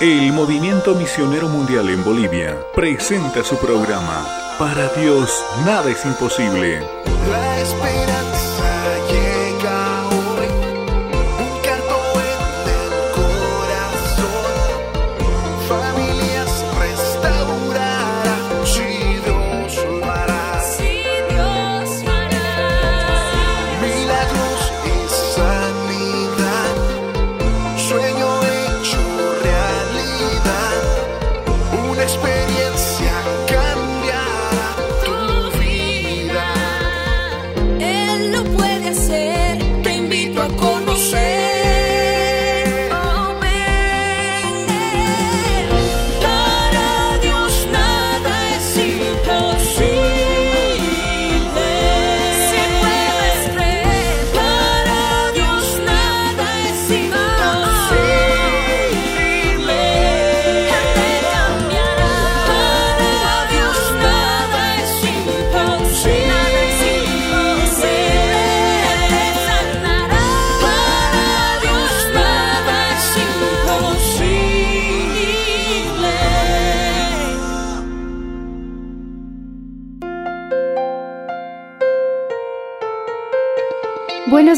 El 0.00 0.32
Movimiento 0.32 0.94
Misionero 0.94 1.46
Mundial 1.50 1.90
en 1.90 2.02
Bolivia 2.02 2.56
presenta 2.74 3.44
su 3.44 3.58
programa 3.58 4.26
Para 4.58 4.88
Dios 4.94 5.44
nada 5.66 5.90
es 5.90 6.02
imposible. 6.06 6.80
La 7.28 7.60
esperanza 7.60 8.49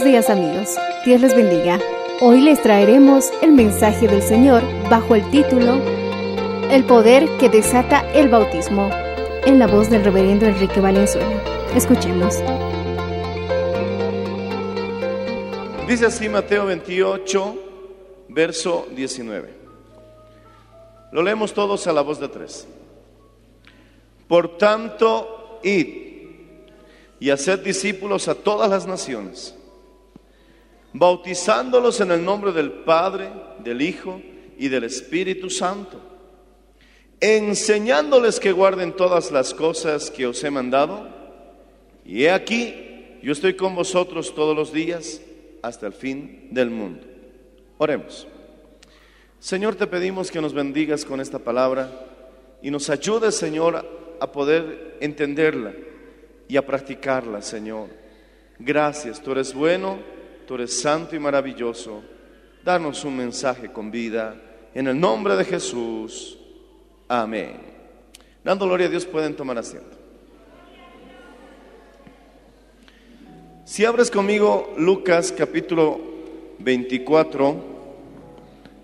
Días 0.05 0.31
amigos, 0.31 0.77
Dios 1.05 1.21
les 1.21 1.37
bendiga. 1.37 1.79
Hoy 2.21 2.41
les 2.41 2.61
traeremos 2.61 3.31
el 3.41 3.53
mensaje 3.53 4.09
del 4.09 4.21
Señor 4.21 4.61
bajo 4.91 5.15
el 5.15 5.31
título 5.31 5.81
El 6.73 6.83
poder 6.85 7.29
que 7.39 7.49
desata 7.49 8.01
el 8.13 8.29
bautismo, 8.29 8.91
en 9.47 9.61
la 9.61 9.69
voz 9.69 9.91
del 9.91 10.03
reverendo 10.03 10.47
Enrique 10.47 10.81
Valenzuela. 10.81 11.41
Escuchemos. 11.77 12.35
Dice 15.87 16.07
así 16.07 16.29
Mateo 16.29 16.67
28, 16.67 17.57
verso 18.29 18.89
19. 18.97 19.55
Lo 21.13 21.23
leemos 21.23 21.55
todos 21.55 21.87
a 21.87 21.93
la 21.93 22.01
voz 22.01 22.19
de 22.19 22.27
tres. 22.27 22.67
Por 24.27 24.59
tanto, 24.59 25.61
id 25.63 25.87
y 27.21 27.31
haced 27.31 27.61
discípulos 27.61 28.27
a 28.27 28.35
todas 28.35 28.69
las 28.69 28.85
naciones, 28.85 29.57
bautizándolos 30.93 32.01
en 32.01 32.11
el 32.11 32.25
nombre 32.25 32.53
del 32.53 32.71
Padre, 32.71 33.31
del 33.59 33.81
Hijo 33.83 34.21
y 34.59 34.69
del 34.69 34.85
Espíritu 34.85 35.51
Santo, 35.51 36.01
enseñándoles 37.21 38.41
que 38.41 38.53
guarden 38.53 38.93
todas 38.93 39.31
las 39.31 39.55
cosas 39.55 40.11
que 40.11 40.27
os 40.27 40.43
he 40.45 40.51
mandado. 40.51 41.09
Y 42.05 42.25
he 42.25 42.31
aquí, 42.31 42.75
yo 43.23 43.33
estoy 43.33 43.55
con 43.55 43.75
vosotros 43.75 44.35
todos 44.35 44.57
los 44.57 44.73
días 44.73 45.21
hasta 45.63 45.87
el 45.87 45.93
fin 45.93 46.49
del 46.51 46.71
mundo. 46.71 47.07
Oremos. 47.79 48.27
Señor, 49.39 49.75
te 49.75 49.87
pedimos 49.87 50.31
que 50.31 50.41
nos 50.41 50.53
bendigas 50.53 51.05
con 51.05 51.21
esta 51.21 51.39
palabra 51.39 51.91
y 52.63 52.71
nos 52.71 52.91
ayudes, 52.91 53.35
Señor, 53.35 54.17
a 54.21 54.31
poder 54.31 54.99
entenderla 55.01 55.73
y 56.47 56.57
a 56.57 56.65
practicarla, 56.65 57.43
Señor. 57.43 57.89
Gracias, 58.59 59.21
tú 59.21 59.33
eres 59.33 59.53
bueno, 59.53 59.99
tú 60.57 60.67
santo 60.69 61.17
y 61.17 61.19
maravilloso. 61.19 62.03
Danos 62.65 63.05
un 63.05 63.17
mensaje 63.17 63.73
con 63.73 63.91
vida. 63.91 64.37
En 64.75 64.87
el 64.87 64.99
nombre 64.99 65.35
de 65.37 65.45
Jesús. 65.45 66.39
Amén. 67.09 67.57
Dando 68.45 68.67
gloria 68.67 68.87
a 68.87 68.91
Dios, 68.91 69.07
pueden 69.07 69.35
tomar 69.35 69.57
asiento. 69.59 69.97
Si 73.65 73.85
abres 73.85 74.11
conmigo 74.11 74.75
Lucas 74.77 75.33
capítulo 75.33 75.99
24, 76.59 77.65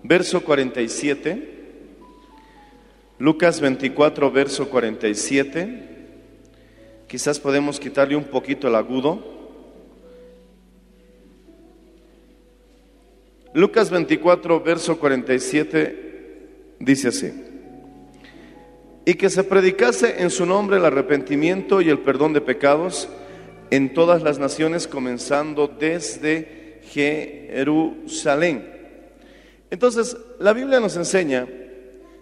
verso 0.03 0.41
47. 0.41 1.57
Lucas 3.19 3.59
24, 3.59 4.31
verso 4.31 4.69
47. 4.69 5.87
Quizás 7.07 7.39
podemos 7.39 7.79
quitarle 7.79 8.15
un 8.15 8.25
poquito 8.25 8.67
el 8.67 8.75
agudo. 8.75 9.38
Lucas 13.53 13.89
24, 13.89 14.61
verso 14.61 14.99
47 14.99 16.75
dice 16.79 17.07
así. 17.07 17.33
Y 19.05 19.15
que 19.15 19.29
se 19.29 19.43
predicase 19.43 20.21
en 20.21 20.29
su 20.29 20.45
nombre 20.45 20.77
el 20.77 20.85
arrepentimiento 20.85 21.81
y 21.81 21.89
el 21.89 21.99
perdón 21.99 22.33
de 22.33 22.41
pecados 22.41 23.09
en 23.71 23.93
todas 23.93 24.21
las 24.21 24.37
naciones, 24.37 24.87
comenzando 24.87 25.67
desde 25.67 26.79
Jerusalén. 26.91 28.69
Entonces, 29.71 30.15
la 30.39 30.53
Biblia 30.53 30.79
nos 30.79 30.95
enseña 30.95 31.47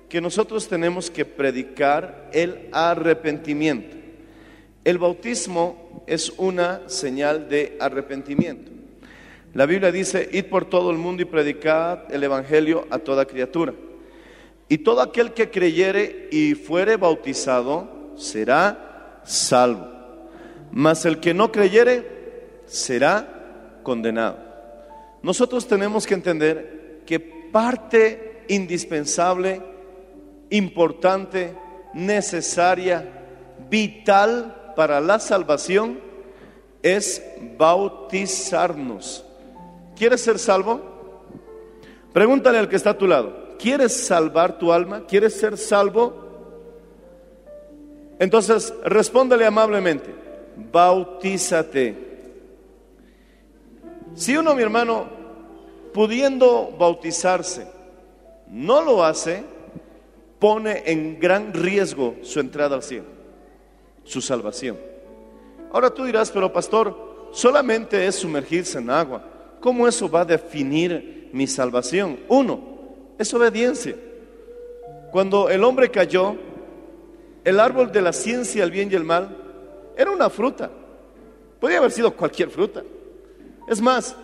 que 0.07 0.21
nosotros 0.21 0.69
tenemos 0.69 1.11
que 1.11 1.25
predicar 1.25 2.29
el 2.31 2.69
arrepentimiento. 2.71 3.97
El 4.85 4.97
bautismo 4.97 6.03
es 6.07 6.31
una 6.38 6.88
señal 6.88 7.49
de 7.49 7.75
arrepentimiento. 7.81 8.76
La 9.57 9.66
Biblia 9.66 9.91
dice, 9.91 10.29
id 10.34 10.51
por 10.51 10.66
todo 10.66 10.91
el 10.91 11.00
mundo 11.00 11.23
y 11.23 11.25
predicad 11.25 12.13
el 12.13 12.23
Evangelio 12.23 12.85
a 12.91 13.00
toda 13.00 13.25
criatura. 13.25 13.73
Y 14.69 14.78
todo 14.78 15.01
aquel 15.01 15.34
que 15.34 15.50
creyere 15.50 16.29
y 16.31 16.53
fuere 16.53 16.95
bautizado 16.95 18.13
será 18.16 19.19
salvo. 19.23 19.88
Mas 20.72 21.06
el 21.06 21.19
que 21.19 21.34
no 21.34 21.51
creyere 21.51 22.07
será 22.68 23.79
condenado. 23.81 24.38
Nosotros 25.23 25.68
tenemos 25.68 26.06
que 26.06 26.13
entender 26.13 27.01
que 27.07 27.19
parte 27.19 28.44
indispensable, 28.50 29.59
importante, 30.51 31.56
necesaria, 31.95 33.25
vital 33.72 34.74
para 34.75 35.01
la 35.01 35.18
salvación 35.18 36.00
es 36.84 37.24
bautizarnos. 37.57 39.24
¿Quieres 39.97 40.21
ser 40.21 40.37
salvo? 40.39 40.81
Pregúntale 42.13 42.57
al 42.57 42.69
que 42.69 42.75
está 42.75 42.91
a 42.91 42.97
tu 42.97 43.07
lado. 43.07 43.55
¿Quieres 43.57 44.05
salvar 44.05 44.57
tu 44.57 44.71
alma? 44.71 45.05
¿Quieres 45.07 45.33
ser 45.33 45.57
salvo? 45.57 46.25
Entonces, 48.19 48.73
respóndele 48.83 49.45
amablemente. 49.45 50.13
Bautízate. 50.71 52.07
Si 54.15 54.35
uno, 54.35 54.55
mi 54.55 54.63
hermano, 54.63 55.05
pudiendo 55.93 56.75
bautizarse, 56.77 57.67
no 58.47 58.81
lo 58.81 59.03
hace, 59.03 59.43
pone 60.39 60.83
en 60.85 61.19
gran 61.19 61.53
riesgo 61.53 62.15
su 62.21 62.39
entrada 62.39 62.75
al 62.75 62.83
cielo, 62.83 63.05
su 64.03 64.21
salvación. 64.21 64.77
Ahora 65.71 65.89
tú 65.89 66.05
dirás, 66.05 66.31
pero 66.31 66.51
pastor, 66.51 67.29
solamente 67.31 68.07
es 68.07 68.15
sumergirse 68.15 68.77
en 68.79 68.89
agua. 68.89 69.23
¿Cómo 69.67 69.85
eso 69.85 70.09
va 70.09 70.21
a 70.21 70.25
definir 70.25 71.29
mi 71.33 71.45
salvación? 71.45 72.21
Uno, 72.29 72.61
es 73.17 73.33
obediencia. 73.33 73.97
Cuando 75.11 75.49
el 75.49 75.61
hombre 75.65 75.91
cayó, 75.91 76.37
el 77.43 77.59
árbol 77.59 77.91
de 77.91 78.01
la 78.01 78.13
ciencia, 78.13 78.63
el 78.63 78.71
bien 78.71 78.89
y 78.89 78.95
el 78.95 79.03
mal, 79.03 79.27
era 79.97 80.09
una 80.09 80.29
fruta. 80.29 80.71
Podía 81.59 81.79
haber 81.79 81.91
sido 81.91 82.15
cualquier 82.15 82.49
fruta. 82.49 82.81
Es 83.67 83.81
más, 83.81 84.15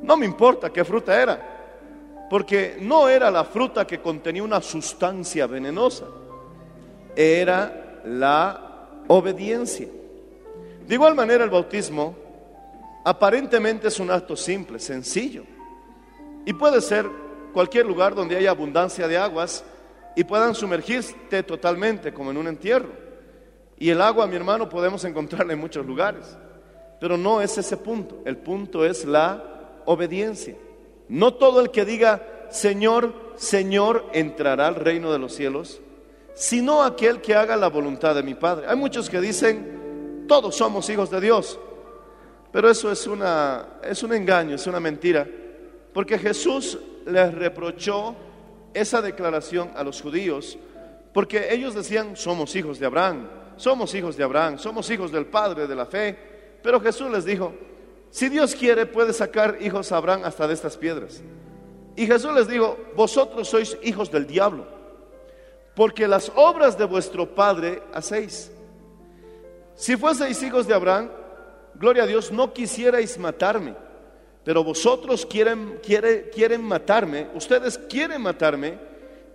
no 0.00 0.16
me 0.16 0.24
importa 0.24 0.72
qué 0.72 0.82
fruta 0.82 1.20
era, 1.20 2.26
porque 2.30 2.78
no 2.80 3.06
era 3.06 3.30
la 3.30 3.44
fruta 3.44 3.86
que 3.86 4.00
contenía 4.00 4.42
una 4.42 4.62
sustancia 4.62 5.46
venenosa, 5.46 6.06
era 7.14 8.00
la 8.02 9.02
obediencia. 9.08 9.88
De 10.86 10.94
igual 10.94 11.14
manera 11.14 11.44
el 11.44 11.50
bautismo 11.50 12.27
aparentemente 13.08 13.88
es 13.88 13.98
un 14.00 14.10
acto 14.10 14.36
simple, 14.36 14.78
sencillo, 14.78 15.44
y 16.44 16.52
puede 16.52 16.82
ser 16.82 17.08
cualquier 17.54 17.86
lugar 17.86 18.14
donde 18.14 18.36
haya 18.36 18.50
abundancia 18.50 19.08
de 19.08 19.16
aguas 19.16 19.64
y 20.14 20.24
puedan 20.24 20.54
sumergirte 20.54 21.42
totalmente 21.42 22.12
como 22.12 22.30
en 22.30 22.36
un 22.36 22.48
entierro. 22.48 22.90
Y 23.78 23.88
el 23.88 24.02
agua, 24.02 24.26
mi 24.26 24.36
hermano, 24.36 24.68
podemos 24.68 25.04
encontrarla 25.04 25.54
en 25.54 25.58
muchos 25.58 25.86
lugares. 25.86 26.36
Pero 27.00 27.16
no 27.16 27.40
es 27.40 27.56
ese 27.56 27.78
punto. 27.78 28.20
El 28.26 28.36
punto 28.36 28.84
es 28.84 29.06
la 29.06 29.80
obediencia. 29.86 30.56
No 31.08 31.32
todo 31.32 31.60
el 31.60 31.70
que 31.70 31.86
diga, 31.86 32.26
Señor, 32.50 33.14
Señor, 33.36 34.04
entrará 34.12 34.66
al 34.66 34.74
reino 34.74 35.12
de 35.12 35.18
los 35.18 35.34
cielos, 35.34 35.80
sino 36.34 36.82
aquel 36.82 37.22
que 37.22 37.34
haga 37.34 37.56
la 37.56 37.68
voluntad 37.68 38.14
de 38.14 38.22
mi 38.22 38.34
Padre. 38.34 38.66
Hay 38.68 38.76
muchos 38.76 39.08
que 39.08 39.20
dicen, 39.20 40.26
todos 40.28 40.56
somos 40.56 40.90
hijos 40.90 41.10
de 41.10 41.20
Dios. 41.22 41.58
Pero 42.52 42.70
eso 42.70 42.90
es, 42.90 43.06
una, 43.06 43.80
es 43.82 44.02
un 44.02 44.12
engaño, 44.12 44.54
es 44.54 44.66
una 44.66 44.80
mentira. 44.80 45.26
Porque 45.92 46.18
Jesús 46.18 46.78
les 47.06 47.34
reprochó 47.34 48.14
esa 48.72 49.02
declaración 49.02 49.70
a 49.74 49.82
los 49.82 50.00
judíos, 50.00 50.58
porque 51.12 51.52
ellos 51.52 51.74
decían, 51.74 52.16
somos 52.16 52.54
hijos 52.56 52.78
de 52.78 52.86
Abraham, 52.86 53.28
somos 53.56 53.94
hijos 53.94 54.16
de 54.16 54.24
Abraham, 54.24 54.58
somos 54.58 54.88
hijos 54.90 55.10
del 55.10 55.26
Padre 55.26 55.66
de 55.66 55.74
la 55.74 55.86
fe. 55.86 56.16
Pero 56.62 56.80
Jesús 56.80 57.10
les 57.10 57.24
dijo, 57.24 57.52
si 58.10 58.28
Dios 58.28 58.54
quiere 58.54 58.86
puede 58.86 59.12
sacar 59.12 59.58
hijos 59.60 59.92
a 59.92 59.96
Abraham 59.96 60.22
hasta 60.24 60.46
de 60.46 60.54
estas 60.54 60.76
piedras. 60.76 61.22
Y 61.96 62.06
Jesús 62.06 62.32
les 62.32 62.46
dijo, 62.46 62.78
vosotros 62.94 63.48
sois 63.48 63.76
hijos 63.82 64.10
del 64.10 64.26
diablo, 64.26 64.66
porque 65.74 66.06
las 66.06 66.30
obras 66.36 66.78
de 66.78 66.84
vuestro 66.84 67.34
Padre 67.34 67.82
hacéis. 67.92 68.52
Si 69.74 69.96
fueseis 69.96 70.42
hijos 70.42 70.66
de 70.66 70.74
Abraham, 70.74 71.10
gloria 71.74 72.04
a 72.04 72.06
Dios, 72.06 72.30
no 72.32 72.52
quisierais 72.52 73.18
matarme, 73.18 73.74
pero 74.44 74.64
vosotros 74.64 75.26
quieren, 75.26 75.78
quiere- 75.82 76.30
quieren 76.30 76.62
matarme, 76.62 77.28
ustedes 77.34 77.78
quieren 77.78 78.22
matarme, 78.22 78.78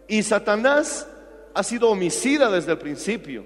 y 0.07 0.21
Satanás 0.23 1.07
ha 1.53 1.63
sido 1.63 1.89
homicida 1.89 2.49
desde 2.49 2.71
el 2.71 2.77
principio, 2.77 3.45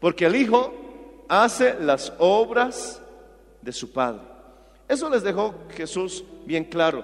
porque 0.00 0.26
el 0.26 0.36
Hijo 0.36 1.24
hace 1.28 1.74
las 1.80 2.12
obras 2.18 3.00
de 3.62 3.72
su 3.72 3.92
Padre. 3.92 4.20
Eso 4.86 5.08
les 5.08 5.22
dejó 5.22 5.54
Jesús 5.74 6.22
bien 6.44 6.64
claro. 6.64 7.02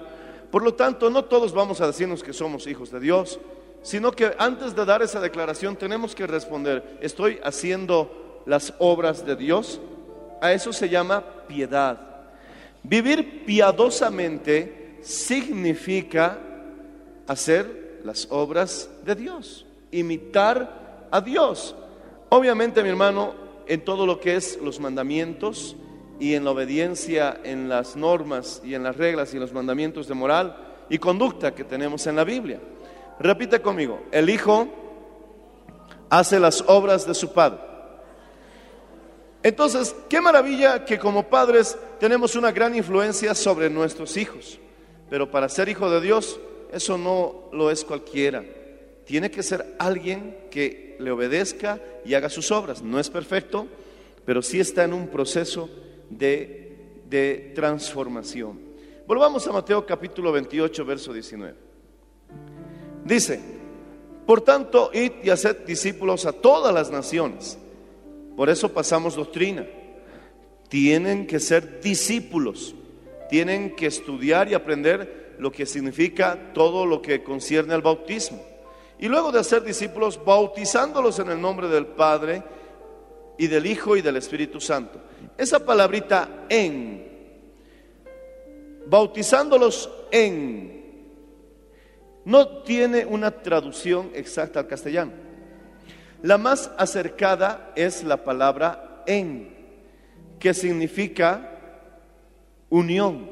Por 0.51 0.61
lo 0.63 0.75
tanto, 0.75 1.09
no 1.09 1.25
todos 1.25 1.53
vamos 1.53 1.81
a 1.81 1.87
decirnos 1.87 2.21
que 2.23 2.33
somos 2.33 2.67
hijos 2.67 2.91
de 2.91 2.99
Dios, 2.99 3.39
sino 3.81 4.11
que 4.11 4.35
antes 4.37 4.75
de 4.75 4.85
dar 4.85 5.01
esa 5.01 5.19
declaración 5.19 5.75
tenemos 5.75 6.13
que 6.13 6.27
responder, 6.27 6.99
¿estoy 7.01 7.39
haciendo 7.43 8.43
las 8.45 8.73
obras 8.77 9.25
de 9.25 9.35
Dios? 9.35 9.81
A 10.41 10.51
eso 10.51 10.73
se 10.73 10.89
llama 10.89 11.23
piedad. 11.47 11.99
Vivir 12.83 13.45
piadosamente 13.45 14.97
significa 15.01 16.37
hacer 17.27 18.01
las 18.03 18.27
obras 18.31 18.89
de 19.05 19.15
Dios, 19.15 19.65
imitar 19.91 21.07
a 21.11 21.21
Dios. 21.21 21.75
Obviamente, 22.29 22.81
mi 22.83 22.89
hermano, 22.89 23.33
en 23.67 23.81
todo 23.81 24.05
lo 24.05 24.19
que 24.19 24.35
es 24.35 24.59
los 24.61 24.79
mandamientos 24.79 25.75
y 26.19 26.35
en 26.35 26.43
la 26.43 26.51
obediencia 26.51 27.39
en 27.43 27.67
las 27.67 27.95
normas 27.95 28.61
y 28.63 28.75
en 28.75 28.83
las 28.83 28.95
reglas 28.95 29.33
y 29.33 29.39
los 29.39 29.53
mandamientos 29.53 30.07
de 30.07 30.13
moral 30.13 30.55
y 30.87 30.99
conducta 30.99 31.55
que 31.55 31.63
tenemos 31.63 32.05
en 32.05 32.15
la 32.15 32.23
Biblia. 32.23 32.59
Repite 33.19 33.61
conmigo, 33.61 34.01
el 34.11 34.29
Hijo 34.29 34.67
hace 36.09 36.39
las 36.39 36.63
obras 36.67 37.07
de 37.07 37.13
su 37.15 37.31
Padre. 37.33 37.70
Entonces, 39.43 39.95
qué 40.07 40.21
maravilla 40.21 40.85
que 40.85 40.99
como 40.99 41.27
padres 41.27 41.77
tenemos 41.99 42.35
una 42.35 42.51
gran 42.51 42.75
influencia 42.75 43.33
sobre 43.33 43.69
nuestros 43.69 44.17
hijos. 44.17 44.59
Pero 45.09 45.31
para 45.31 45.49
ser 45.49 45.67
hijo 45.67 45.89
de 45.89 45.99
Dios, 45.99 46.39
eso 46.71 46.97
no 46.97 47.49
lo 47.51 47.71
es 47.71 47.83
cualquiera. 47.83 48.43
Tiene 49.05 49.31
que 49.31 49.43
ser 49.43 49.75
alguien 49.79 50.37
que 50.51 50.95
le 50.99 51.11
obedezca 51.11 51.81
y 52.05 52.13
haga 52.13 52.29
sus 52.29 52.51
obras. 52.51 52.81
No 52.81 52.99
es 52.99 53.09
perfecto, 53.09 53.67
pero 54.25 54.41
sí 54.41 54.59
está 54.59 54.83
en 54.83 54.93
un 54.93 55.07
proceso 55.07 55.69
de, 56.09 56.77
de 57.09 57.51
transformación. 57.55 58.59
Volvamos 59.07 59.45
a 59.47 59.51
Mateo 59.51 59.85
capítulo 59.85 60.31
28, 60.31 60.85
verso 60.85 61.11
19. 61.11 61.55
Dice, 63.03 63.41
por 64.25 64.41
tanto, 64.41 64.91
id 64.93 65.11
y 65.23 65.29
haced 65.31 65.65
discípulos 65.65 66.25
a 66.25 66.31
todas 66.31 66.73
las 66.73 66.91
naciones. 66.91 67.57
Por 68.35 68.49
eso 68.49 68.69
pasamos 68.69 69.15
doctrina. 69.15 69.65
Tienen 70.69 71.27
que 71.27 71.39
ser 71.39 71.81
discípulos. 71.81 72.75
Tienen 73.29 73.75
que 73.75 73.87
estudiar 73.87 74.49
y 74.49 74.53
aprender 74.53 75.35
lo 75.39 75.51
que 75.51 75.65
significa 75.65 76.53
todo 76.53 76.85
lo 76.85 77.01
que 77.01 77.23
concierne 77.23 77.73
al 77.73 77.81
bautismo. 77.81 78.41
Y 78.99 79.07
luego 79.07 79.31
de 79.31 79.39
hacer 79.39 79.63
discípulos, 79.63 80.19
bautizándolos 80.23 81.17
en 81.19 81.29
el 81.29 81.41
nombre 81.41 81.67
del 81.67 81.87
Padre 81.87 82.43
y 83.37 83.47
del 83.47 83.65
Hijo 83.65 83.97
y 83.97 84.01
del 84.01 84.17
Espíritu 84.17 84.61
Santo. 84.61 85.01
Esa 85.37 85.65
palabrita 85.65 86.45
en, 86.47 87.07
bautizándolos 88.85 89.89
en, 90.11 91.07
no 92.25 92.61
tiene 92.61 93.03
una 93.03 93.31
traducción 93.31 94.11
exacta 94.13 94.59
al 94.59 94.67
castellano. 94.67 95.30
La 96.21 96.37
más 96.37 96.71
acercada 96.77 97.71
es 97.75 98.03
la 98.03 98.23
palabra 98.23 99.03
en, 99.07 99.55
que 100.39 100.53
significa 100.53 101.59
unión, 102.69 103.29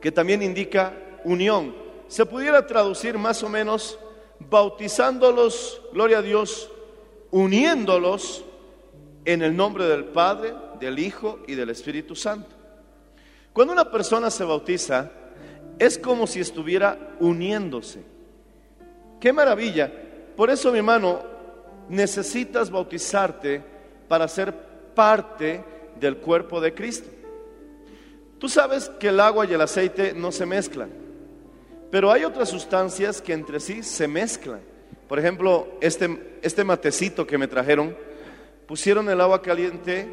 que 0.00 0.12
también 0.12 0.42
indica 0.42 0.92
unión. 1.24 1.74
Se 2.08 2.26
pudiera 2.26 2.66
traducir 2.66 3.16
más 3.16 3.42
o 3.42 3.48
menos 3.48 3.98
bautizándolos, 4.38 5.80
gloria 5.92 6.18
a 6.18 6.22
Dios, 6.22 6.70
uniéndolos 7.30 8.44
en 9.24 9.42
el 9.42 9.56
nombre 9.56 9.86
del 9.86 10.04
Padre, 10.04 10.54
del 10.78 10.98
Hijo 10.98 11.40
y 11.46 11.54
del 11.54 11.70
Espíritu 11.70 12.14
Santo. 12.14 12.54
Cuando 13.52 13.72
una 13.72 13.90
persona 13.90 14.30
se 14.30 14.44
bautiza, 14.44 15.10
es 15.78 15.98
como 15.98 16.26
si 16.26 16.40
estuviera 16.40 17.16
uniéndose. 17.18 18.02
Qué 19.18 19.32
maravilla. 19.32 19.90
Por 20.36 20.50
eso, 20.50 20.70
mi 20.70 20.78
hermano, 20.78 21.35
necesitas 21.88 22.70
bautizarte 22.70 23.62
para 24.08 24.28
ser 24.28 24.52
parte 24.94 25.62
del 25.98 26.18
cuerpo 26.18 26.60
de 26.60 26.74
Cristo. 26.74 27.08
Tú 28.38 28.48
sabes 28.48 28.90
que 29.00 29.08
el 29.08 29.20
agua 29.20 29.46
y 29.46 29.54
el 29.54 29.60
aceite 29.60 30.12
no 30.12 30.30
se 30.30 30.46
mezclan, 30.46 30.90
pero 31.90 32.10
hay 32.10 32.24
otras 32.24 32.48
sustancias 32.48 33.22
que 33.22 33.32
entre 33.32 33.60
sí 33.60 33.82
se 33.82 34.06
mezclan. 34.06 34.60
Por 35.08 35.18
ejemplo, 35.18 35.78
este, 35.80 36.38
este 36.42 36.64
matecito 36.64 37.26
que 37.26 37.38
me 37.38 37.48
trajeron, 37.48 37.96
pusieron 38.66 39.08
el 39.08 39.20
agua 39.20 39.40
caliente, 39.40 40.06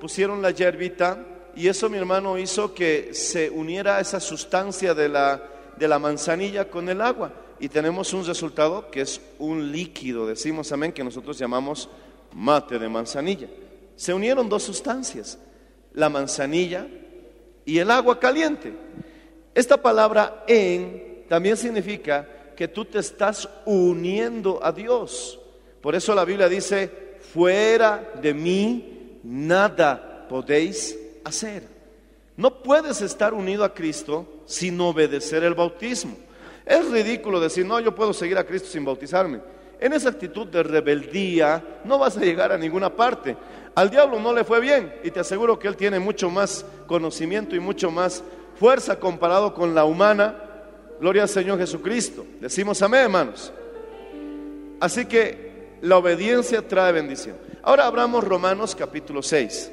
pusieron 0.00 0.42
la 0.42 0.50
hierbita 0.50 1.24
y 1.54 1.68
eso 1.68 1.88
mi 1.88 1.98
hermano 1.98 2.38
hizo 2.38 2.74
que 2.74 3.14
se 3.14 3.50
uniera 3.50 4.00
esa 4.00 4.20
sustancia 4.20 4.94
de 4.94 5.08
la, 5.08 5.42
de 5.76 5.88
la 5.88 5.98
manzanilla 5.98 6.68
con 6.70 6.88
el 6.88 7.00
agua 7.00 7.32
y 7.60 7.68
tenemos 7.68 8.12
un 8.12 8.24
resultado 8.24 8.90
que 8.90 9.00
es 9.00 9.20
un 9.38 9.72
líquido, 9.72 10.26
decimos 10.26 10.70
amén, 10.72 10.92
que 10.92 11.04
nosotros 11.04 11.38
llamamos 11.38 11.88
mate 12.32 12.78
de 12.78 12.88
manzanilla. 12.88 13.48
Se 13.96 14.14
unieron 14.14 14.48
dos 14.48 14.62
sustancias, 14.62 15.38
la 15.92 16.08
manzanilla 16.08 16.86
y 17.64 17.78
el 17.78 17.90
agua 17.90 18.18
caliente. 18.18 18.72
Esta 19.54 19.80
palabra 19.80 20.44
en 20.46 21.24
también 21.28 21.56
significa 21.56 22.26
que 22.56 22.68
tú 22.68 22.84
te 22.84 22.98
estás 22.98 23.48
uniendo 23.66 24.60
a 24.62 24.72
Dios. 24.72 25.38
Por 25.80 25.94
eso 25.94 26.14
la 26.14 26.24
Biblia 26.24 26.48
dice, 26.48 27.18
fuera 27.32 28.12
de 28.20 28.34
mí 28.34 29.20
nada 29.22 30.26
podéis 30.28 30.98
hacer. 31.24 31.68
No 32.36 32.62
puedes 32.62 33.00
estar 33.02 33.34
unido 33.34 33.64
a 33.64 33.74
Cristo 33.74 34.42
sin 34.46 34.80
obedecer 34.80 35.42
el 35.44 35.54
bautismo. 35.54 36.16
Es 36.68 36.90
ridículo 36.90 37.40
decir, 37.40 37.64
no, 37.64 37.80
yo 37.80 37.94
puedo 37.94 38.12
seguir 38.12 38.36
a 38.36 38.44
Cristo 38.44 38.68
sin 38.68 38.84
bautizarme. 38.84 39.40
En 39.80 39.94
esa 39.94 40.10
actitud 40.10 40.46
de 40.48 40.62
rebeldía 40.62 41.80
no 41.84 41.98
vas 41.98 42.18
a 42.18 42.20
llegar 42.20 42.52
a 42.52 42.58
ninguna 42.58 42.94
parte. 42.94 43.38
Al 43.74 43.88
diablo 43.88 44.20
no 44.20 44.34
le 44.34 44.44
fue 44.44 44.60
bien 44.60 44.94
y 45.02 45.10
te 45.10 45.20
aseguro 45.20 45.58
que 45.58 45.66
él 45.66 45.76
tiene 45.76 45.98
mucho 45.98 46.28
más 46.28 46.66
conocimiento 46.86 47.56
y 47.56 47.60
mucho 47.60 47.90
más 47.90 48.22
fuerza 48.56 48.98
comparado 48.98 49.54
con 49.54 49.74
la 49.74 49.86
humana. 49.86 50.42
Gloria 51.00 51.22
al 51.22 51.28
Señor 51.30 51.58
Jesucristo. 51.58 52.26
Decimos 52.38 52.82
amén, 52.82 53.04
hermanos. 53.04 53.50
Así 54.78 55.06
que 55.06 55.78
la 55.80 55.96
obediencia 55.96 56.68
trae 56.68 56.92
bendición. 56.92 57.36
Ahora 57.62 57.86
abramos 57.86 58.24
Romanos 58.24 58.74
capítulo 58.74 59.22
6. 59.22 59.72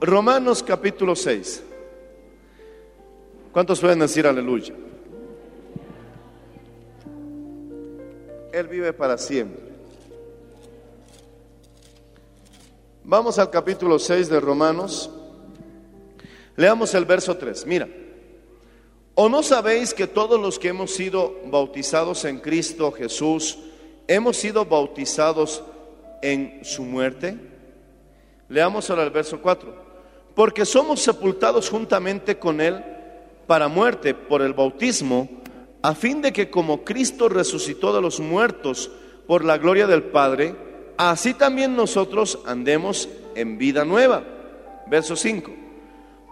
Romanos 0.00 0.62
capítulo 0.62 1.16
6. 1.16 1.64
¿Cuántos 3.52 3.80
pueden 3.80 3.98
decir 3.98 4.26
aleluya? 4.26 4.74
Él 8.52 8.68
vive 8.68 8.92
para 8.92 9.18
siempre. 9.18 9.70
Vamos 13.02 13.40
al 13.40 13.50
capítulo 13.50 13.98
6 13.98 14.28
de 14.28 14.38
Romanos. 14.38 15.10
Leamos 16.56 16.94
el 16.94 17.04
verso 17.04 17.36
3. 17.36 17.66
Mira. 17.66 17.88
¿O 19.16 19.28
no 19.28 19.42
sabéis 19.42 19.92
que 19.92 20.06
todos 20.06 20.40
los 20.40 20.58
que 20.58 20.68
hemos 20.68 20.92
sido 20.92 21.34
bautizados 21.46 22.24
en 22.24 22.38
Cristo 22.38 22.92
Jesús, 22.92 23.58
hemos 24.06 24.36
sido 24.36 24.64
bautizados 24.64 25.62
en 26.22 26.64
su 26.64 26.84
muerte? 26.84 27.36
Leamos 28.48 28.88
ahora 28.88 29.02
el 29.02 29.10
verso 29.10 29.42
4. 29.42 29.74
Porque 30.36 30.64
somos 30.64 31.00
sepultados 31.00 31.68
juntamente 31.68 32.38
con 32.38 32.60
Él 32.60 32.82
para 33.50 33.66
muerte 33.66 34.14
por 34.14 34.42
el 34.42 34.54
bautismo, 34.54 35.28
a 35.82 35.96
fin 35.96 36.22
de 36.22 36.32
que 36.32 36.50
como 36.50 36.84
Cristo 36.84 37.28
resucitó 37.28 37.92
de 37.92 38.00
los 38.00 38.20
muertos 38.20 38.92
por 39.26 39.44
la 39.44 39.58
gloria 39.58 39.88
del 39.88 40.04
Padre, 40.04 40.54
así 40.96 41.34
también 41.34 41.74
nosotros 41.74 42.38
andemos 42.46 43.08
en 43.34 43.58
vida 43.58 43.84
nueva. 43.84 44.22
Verso 44.86 45.16
5. 45.16 45.50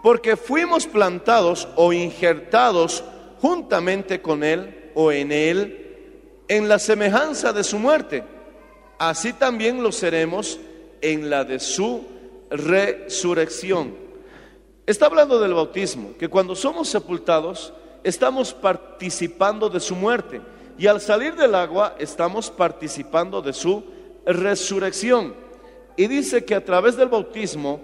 Porque 0.01 0.37
fuimos 0.37 0.87
plantados 0.87 1.67
o 1.75 1.91
injertados 1.91 3.03
juntamente 3.41 4.21
con 4.21 4.41
Él 4.41 4.89
o 4.95 5.11
en 5.11 5.33
Él 5.33 6.45
en 6.47 6.69
la 6.69 6.79
semejanza 6.79 7.51
de 7.51 7.65
su 7.65 7.79
muerte, 7.79 8.23
así 8.97 9.33
también 9.33 9.83
lo 9.83 9.91
seremos 9.91 10.57
en 11.01 11.29
la 11.29 11.43
de 11.43 11.59
su 11.59 12.01
resurrección. 12.49 14.08
Está 14.89 15.05
hablando 15.05 15.39
del 15.39 15.53
bautismo, 15.53 16.15
que 16.17 16.29
cuando 16.29 16.55
somos 16.55 16.89
sepultados 16.89 17.71
estamos 18.03 18.55
participando 18.55 19.69
de 19.69 19.79
su 19.79 19.95
muerte 19.95 20.41
y 20.79 20.87
al 20.87 20.99
salir 20.99 21.35
del 21.35 21.53
agua 21.53 21.95
estamos 21.99 22.49
participando 22.49 23.39
de 23.39 23.53
su 23.53 23.83
resurrección. 24.25 25.35
Y 25.95 26.07
dice 26.07 26.43
que 26.43 26.55
a 26.55 26.65
través 26.65 26.97
del 26.97 27.07
bautismo, 27.07 27.81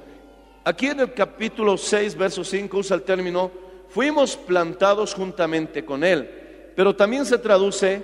aquí 0.63 0.87
en 0.87 1.01
el 1.01 1.13
capítulo 1.13 1.77
6, 1.77 2.17
verso 2.17 2.43
5 2.43 2.75
usa 2.75 2.95
el 2.95 3.03
término, 3.03 3.51
fuimos 3.89 4.35
plantados 4.35 5.13
juntamente 5.13 5.85
con 5.85 6.03
Él, 6.03 6.27
pero 6.75 6.95
también 6.95 7.27
se 7.27 7.37
traduce 7.37 8.01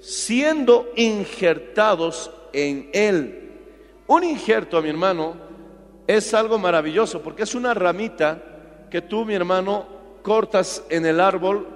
siendo 0.00 0.90
injertados 0.96 2.30
en 2.52 2.90
Él. 2.92 3.52
Un 4.06 4.22
injerto, 4.22 4.82
mi 4.82 4.90
hermano, 4.90 5.34
es 6.06 6.34
algo 6.34 6.58
maravilloso 6.58 7.22
porque 7.22 7.44
es 7.44 7.54
una 7.54 7.74
ramita 7.74 8.42
que 8.90 9.02
tú, 9.02 9.24
mi 9.24 9.34
hermano, 9.34 9.86
cortas 10.22 10.82
en 10.88 11.06
el 11.06 11.20
árbol, 11.20 11.66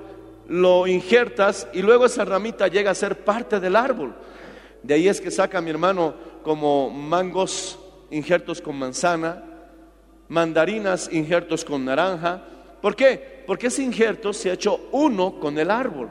lo 0.49 0.87
injertas 0.87 1.68
y 1.73 1.82
luego 1.82 2.06
esa 2.06 2.25
ramita 2.25 2.68
llega 2.68 2.90
a 2.90 2.94
ser 2.94 3.25
parte 3.25 3.61
del 3.61 3.76
árbol. 3.76 4.14
De 4.82 4.94
ahí 4.94 5.08
es 5.08 5.20
que 5.20 5.30
saca 5.30 5.61
mi 5.61 5.70
hermano 5.70 6.14
como 6.42 6.90
mangos 6.90 7.78
injertos 8.11 8.61
con 8.61 8.76
manzana, 8.76 9.44
mandarinas 10.28 11.11
injertos 11.12 11.64
con 11.64 11.85
naranja. 11.85 12.42
¿Por 12.80 12.94
qué? 12.94 13.44
Porque 13.47 13.66
ese 13.66 13.82
injerto 13.82 14.32
se 14.32 14.50
ha 14.50 14.54
hecho 14.54 14.88
uno 14.92 15.38
con 15.40 15.58
el 15.58 15.70
árbol. 15.70 16.08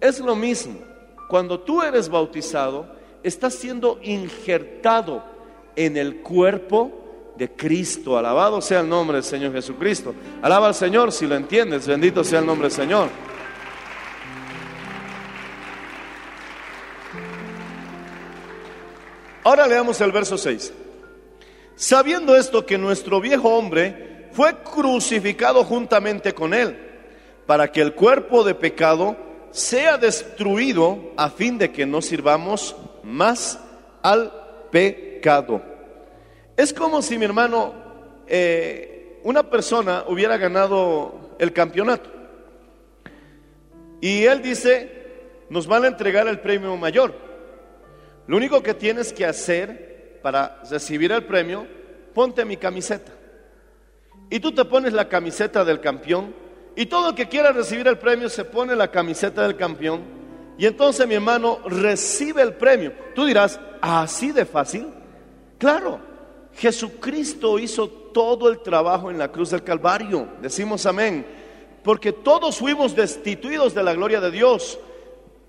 Es 0.00 0.20
lo 0.20 0.34
mismo. 0.34 0.80
Cuando 1.28 1.60
tú 1.60 1.82
eres 1.82 2.08
bautizado, 2.08 2.86
estás 3.22 3.54
siendo 3.54 4.00
injertado 4.02 5.22
en 5.76 5.96
el 5.96 6.22
cuerpo 6.22 6.99
de 7.40 7.50
Cristo. 7.52 8.18
Alabado 8.18 8.60
sea 8.60 8.80
el 8.80 8.88
nombre 8.88 9.16
del 9.16 9.24
Señor 9.24 9.54
Jesucristo. 9.54 10.14
Alaba 10.42 10.66
al 10.66 10.74
Señor 10.74 11.10
si 11.10 11.26
lo 11.26 11.34
entiendes. 11.34 11.86
Bendito 11.86 12.22
sea 12.22 12.40
el 12.40 12.46
nombre 12.46 12.68
del 12.68 12.76
Señor. 12.76 13.08
Ahora 19.42 19.66
leamos 19.66 19.98
el 20.02 20.12
verso 20.12 20.36
6. 20.36 20.70
Sabiendo 21.76 22.36
esto 22.36 22.66
que 22.66 22.76
nuestro 22.76 23.22
viejo 23.22 23.56
hombre 23.56 24.28
fue 24.32 24.54
crucificado 24.62 25.64
juntamente 25.64 26.34
con 26.34 26.52
él, 26.52 26.76
para 27.46 27.72
que 27.72 27.80
el 27.80 27.94
cuerpo 27.94 28.44
de 28.44 28.54
pecado 28.54 29.16
sea 29.50 29.96
destruido 29.96 31.14
a 31.16 31.30
fin 31.30 31.56
de 31.56 31.72
que 31.72 31.86
no 31.86 32.02
sirvamos 32.02 32.76
más 33.02 33.58
al 34.02 34.30
pecado. 34.70 35.69
Es 36.60 36.74
como 36.74 37.00
si 37.00 37.16
mi 37.16 37.24
hermano, 37.24 37.72
eh, 38.26 39.18
una 39.24 39.44
persona 39.44 40.04
hubiera 40.06 40.36
ganado 40.36 41.34
el 41.38 41.54
campeonato. 41.54 42.10
Y 44.02 44.24
él 44.24 44.42
dice, 44.42 45.46
nos 45.48 45.66
van 45.66 45.84
a 45.84 45.86
entregar 45.86 46.28
el 46.28 46.38
premio 46.38 46.76
mayor. 46.76 47.14
Lo 48.26 48.36
único 48.36 48.62
que 48.62 48.74
tienes 48.74 49.10
que 49.14 49.24
hacer 49.24 50.20
para 50.22 50.60
recibir 50.70 51.12
el 51.12 51.24
premio, 51.24 51.66
ponte 52.12 52.44
mi 52.44 52.58
camiseta. 52.58 53.12
Y 54.28 54.38
tú 54.38 54.52
te 54.52 54.66
pones 54.66 54.92
la 54.92 55.08
camiseta 55.08 55.64
del 55.64 55.80
campeón. 55.80 56.34
Y 56.76 56.84
todo 56.84 57.08
el 57.08 57.14
que 57.14 57.30
quiera 57.30 57.52
recibir 57.52 57.88
el 57.88 57.96
premio 57.96 58.28
se 58.28 58.44
pone 58.44 58.76
la 58.76 58.90
camiseta 58.90 59.44
del 59.44 59.56
campeón. 59.56 60.02
Y 60.58 60.66
entonces 60.66 61.08
mi 61.08 61.14
hermano 61.14 61.60
recibe 61.64 62.42
el 62.42 62.52
premio. 62.52 62.92
Tú 63.14 63.24
dirás, 63.24 63.58
¿así 63.80 64.30
de 64.30 64.44
fácil? 64.44 64.88
Claro, 65.56 66.09
Jesucristo 66.54 67.58
hizo 67.58 67.88
todo 67.88 68.48
el 68.48 68.60
trabajo 68.60 69.10
en 69.10 69.18
la 69.18 69.30
cruz 69.30 69.50
del 69.50 69.62
Calvario. 69.62 70.28
Decimos 70.40 70.86
amén. 70.86 71.26
Porque 71.82 72.12
todos 72.12 72.58
fuimos 72.58 72.94
destituidos 72.94 73.74
de 73.74 73.82
la 73.82 73.94
gloria 73.94 74.20
de 74.20 74.30
Dios. 74.30 74.78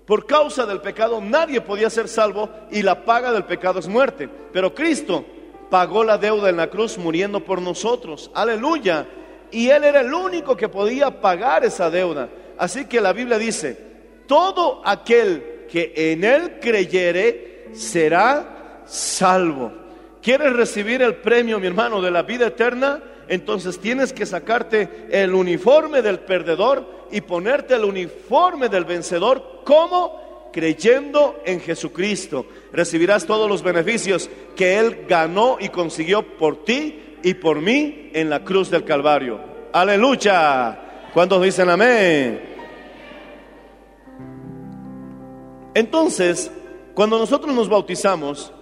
Por 0.06 0.26
causa 0.26 0.66
del 0.66 0.80
pecado 0.80 1.20
nadie 1.20 1.60
podía 1.60 1.90
ser 1.90 2.08
salvo 2.08 2.48
y 2.70 2.82
la 2.82 3.04
paga 3.04 3.32
del 3.32 3.44
pecado 3.44 3.78
es 3.78 3.88
muerte. 3.88 4.28
Pero 4.52 4.74
Cristo 4.74 5.24
pagó 5.70 6.04
la 6.04 6.18
deuda 6.18 6.48
en 6.48 6.56
la 6.56 6.68
cruz 6.70 6.98
muriendo 6.98 7.44
por 7.44 7.60
nosotros. 7.60 8.30
Aleluya. 8.34 9.06
Y 9.50 9.68
Él 9.68 9.84
era 9.84 10.00
el 10.00 10.12
único 10.12 10.56
que 10.56 10.68
podía 10.68 11.20
pagar 11.20 11.64
esa 11.64 11.90
deuda. 11.90 12.28
Así 12.58 12.86
que 12.86 13.00
la 13.00 13.12
Biblia 13.12 13.38
dice, 13.38 13.78
todo 14.26 14.82
aquel 14.84 15.66
que 15.70 15.92
en 15.94 16.24
Él 16.24 16.58
creyere 16.60 17.68
será 17.72 18.82
salvo. 18.86 19.81
¿Quieres 20.22 20.52
recibir 20.52 21.02
el 21.02 21.16
premio, 21.16 21.58
mi 21.58 21.66
hermano, 21.66 22.00
de 22.00 22.12
la 22.12 22.22
vida 22.22 22.46
eterna? 22.46 23.02
Entonces 23.26 23.80
tienes 23.80 24.12
que 24.12 24.24
sacarte 24.24 25.08
el 25.10 25.34
uniforme 25.34 26.00
del 26.00 26.20
perdedor 26.20 27.08
y 27.10 27.20
ponerte 27.22 27.74
el 27.74 27.84
uniforme 27.84 28.68
del 28.68 28.84
vencedor. 28.84 29.62
¿Cómo? 29.64 30.50
Creyendo 30.52 31.40
en 31.44 31.60
Jesucristo. 31.60 32.46
Recibirás 32.72 33.26
todos 33.26 33.50
los 33.50 33.64
beneficios 33.64 34.30
que 34.54 34.78
Él 34.78 35.06
ganó 35.08 35.56
y 35.58 35.70
consiguió 35.70 36.22
por 36.36 36.64
ti 36.64 37.18
y 37.24 37.34
por 37.34 37.60
mí 37.60 38.10
en 38.12 38.30
la 38.30 38.44
cruz 38.44 38.70
del 38.70 38.84
Calvario. 38.84 39.40
Aleluya. 39.72 41.10
¿Cuántos 41.12 41.42
dicen 41.42 41.68
amén? 41.68 42.40
Entonces, 45.74 46.50
cuando 46.94 47.18
nosotros 47.18 47.52
nos 47.54 47.68
bautizamos, 47.68 48.52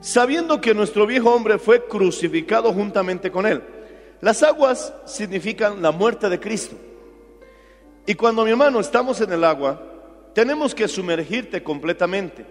sabiendo 0.00 0.60
que 0.60 0.74
nuestro 0.74 1.06
viejo 1.06 1.30
hombre 1.32 1.58
fue 1.58 1.86
crucificado 1.86 2.72
juntamente 2.72 3.30
con 3.30 3.46
él. 3.46 3.62
Las 4.20 4.42
aguas 4.42 4.92
significan 5.04 5.80
la 5.80 5.92
muerte 5.92 6.28
de 6.28 6.40
Cristo. 6.40 6.76
Y 8.06 8.14
cuando 8.14 8.44
mi 8.44 8.50
hermano 8.50 8.80
estamos 8.80 9.20
en 9.20 9.32
el 9.32 9.44
agua, 9.44 9.80
tenemos 10.34 10.74
que 10.74 10.88
sumergirte 10.88 11.62
completamente. 11.62 12.44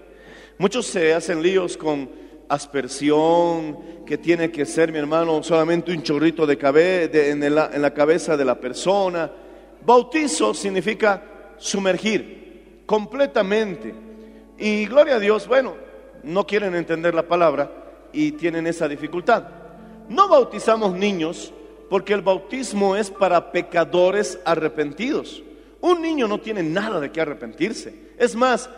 Muchos 0.57 0.85
se 0.85 1.13
hacen 1.13 1.41
líos 1.41 1.77
con 1.77 2.09
aspersión, 2.49 4.05
que 4.05 4.17
tiene 4.17 4.51
que 4.51 4.65
ser, 4.65 4.91
mi 4.91 4.99
hermano, 4.99 5.43
solamente 5.43 5.91
un 5.91 6.03
chorrito 6.03 6.45
de, 6.45 6.57
cabe, 6.57 7.09
en, 7.31 7.43
en 7.43 7.81
la 7.81 7.93
cabeza 7.93 8.37
de 8.37 8.45
la 8.45 8.59
persona. 8.59 9.29
Bautizo 9.85 10.53
significa 10.53 11.23
sumergir 11.57 12.83
completamente. 12.85 13.93
Y 14.57 14.85
gloria 14.85 15.15
a 15.15 15.19
Dios, 15.19 15.47
bueno, 15.47 15.75
no 16.27 16.45
quieren 16.45 16.75
entender 16.75 17.15
la 17.15 17.27
palabra 17.27 17.71
y 18.11 18.33
tienen 18.33 18.67
esa 18.67 18.87
dificultad. 18.87 19.43
No 20.09 20.27
bautizamos 20.27 20.93
niños 20.93 21.53
porque 21.89 22.13
el 22.13 22.21
bautismo 22.21 22.95
es 22.95 23.09
para 23.09 23.51
pecadores 23.51 24.39
arrepentidos. 24.45 25.43
Un 25.81 26.01
niño 26.01 26.27
no 26.27 26.39
tiene 26.39 26.63
nada 26.63 26.99
de 26.99 27.11
qué 27.11 27.21
arrepentirse. 27.21 27.93
Es 28.17 28.35
más, 28.35 28.69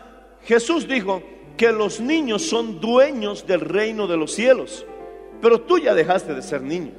Jesús 0.44 0.88
dijo 0.88 1.24
que 1.58 1.72
los 1.72 2.00
niños 2.00 2.44
son 2.44 2.80
dueños 2.80 3.46
del 3.46 3.62
reino 3.62 4.08
de 4.08 4.18
los 4.18 4.32
cielos. 4.32 4.86
Pero 5.42 5.62
tú 5.62 5.80
ya 5.80 5.94
dejaste 5.94 6.34
de 6.34 6.42
ser 6.42 6.62
niño. 6.62 6.92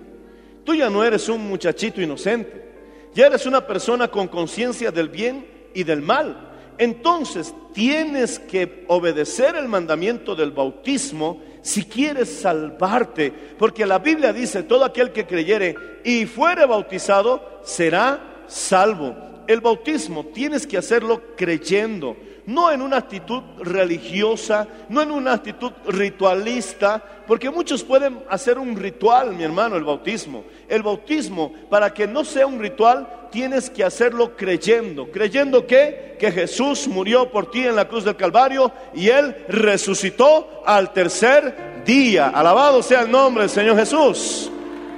Tú 0.64 0.74
ya 0.74 0.90
no 0.90 1.04
eres 1.04 1.28
un 1.28 1.48
muchachito 1.48 2.00
inocente. 2.00 2.70
Ya 3.14 3.26
eres 3.26 3.46
una 3.46 3.66
persona 3.66 4.08
con 4.08 4.28
conciencia 4.28 4.90
del 4.90 5.08
bien 5.08 5.46
y 5.74 5.84
del 5.84 6.02
mal. 6.02 6.49
Entonces 6.80 7.54
tienes 7.74 8.38
que 8.38 8.86
obedecer 8.88 9.54
el 9.54 9.68
mandamiento 9.68 10.34
del 10.34 10.50
bautismo 10.50 11.42
si 11.60 11.84
quieres 11.84 12.40
salvarte, 12.40 13.30
porque 13.58 13.84
la 13.84 13.98
Biblia 13.98 14.32
dice, 14.32 14.62
todo 14.62 14.86
aquel 14.86 15.12
que 15.12 15.26
creyere 15.26 15.74
y 16.04 16.24
fuere 16.24 16.64
bautizado 16.64 17.60
será 17.62 18.44
salvo. 18.46 19.14
El 19.46 19.60
bautismo 19.60 20.24
tienes 20.32 20.66
que 20.66 20.78
hacerlo 20.78 21.20
creyendo. 21.36 22.16
No 22.46 22.70
en 22.70 22.82
una 22.82 22.98
actitud 22.98 23.42
religiosa, 23.58 24.66
no 24.88 25.02
en 25.02 25.10
una 25.10 25.34
actitud 25.34 25.72
ritualista, 25.86 27.02
porque 27.26 27.50
muchos 27.50 27.84
pueden 27.84 28.20
hacer 28.28 28.58
un 28.58 28.76
ritual, 28.76 29.34
mi 29.34 29.44
hermano, 29.44 29.76
el 29.76 29.84
bautismo. 29.84 30.44
El 30.68 30.82
bautismo, 30.82 31.52
para 31.68 31.92
que 31.92 32.06
no 32.06 32.24
sea 32.24 32.46
un 32.46 32.58
ritual, 32.60 33.28
tienes 33.30 33.70
que 33.70 33.84
hacerlo 33.84 34.36
creyendo. 34.36 35.10
¿Creyendo 35.10 35.66
que 35.66 36.16
Que 36.18 36.32
Jesús 36.32 36.86
murió 36.86 37.30
por 37.30 37.50
ti 37.50 37.66
en 37.66 37.76
la 37.76 37.88
cruz 37.88 38.04
del 38.04 38.16
Calvario 38.16 38.70
y 38.94 39.08
Él 39.08 39.34
resucitó 39.48 40.62
al 40.66 40.92
tercer 40.92 41.82
día. 41.86 42.28
Alabado 42.28 42.82
sea 42.82 43.02
el 43.02 43.10
nombre 43.10 43.44
del 43.44 43.50
Señor 43.50 43.76
Jesús. 43.76 44.50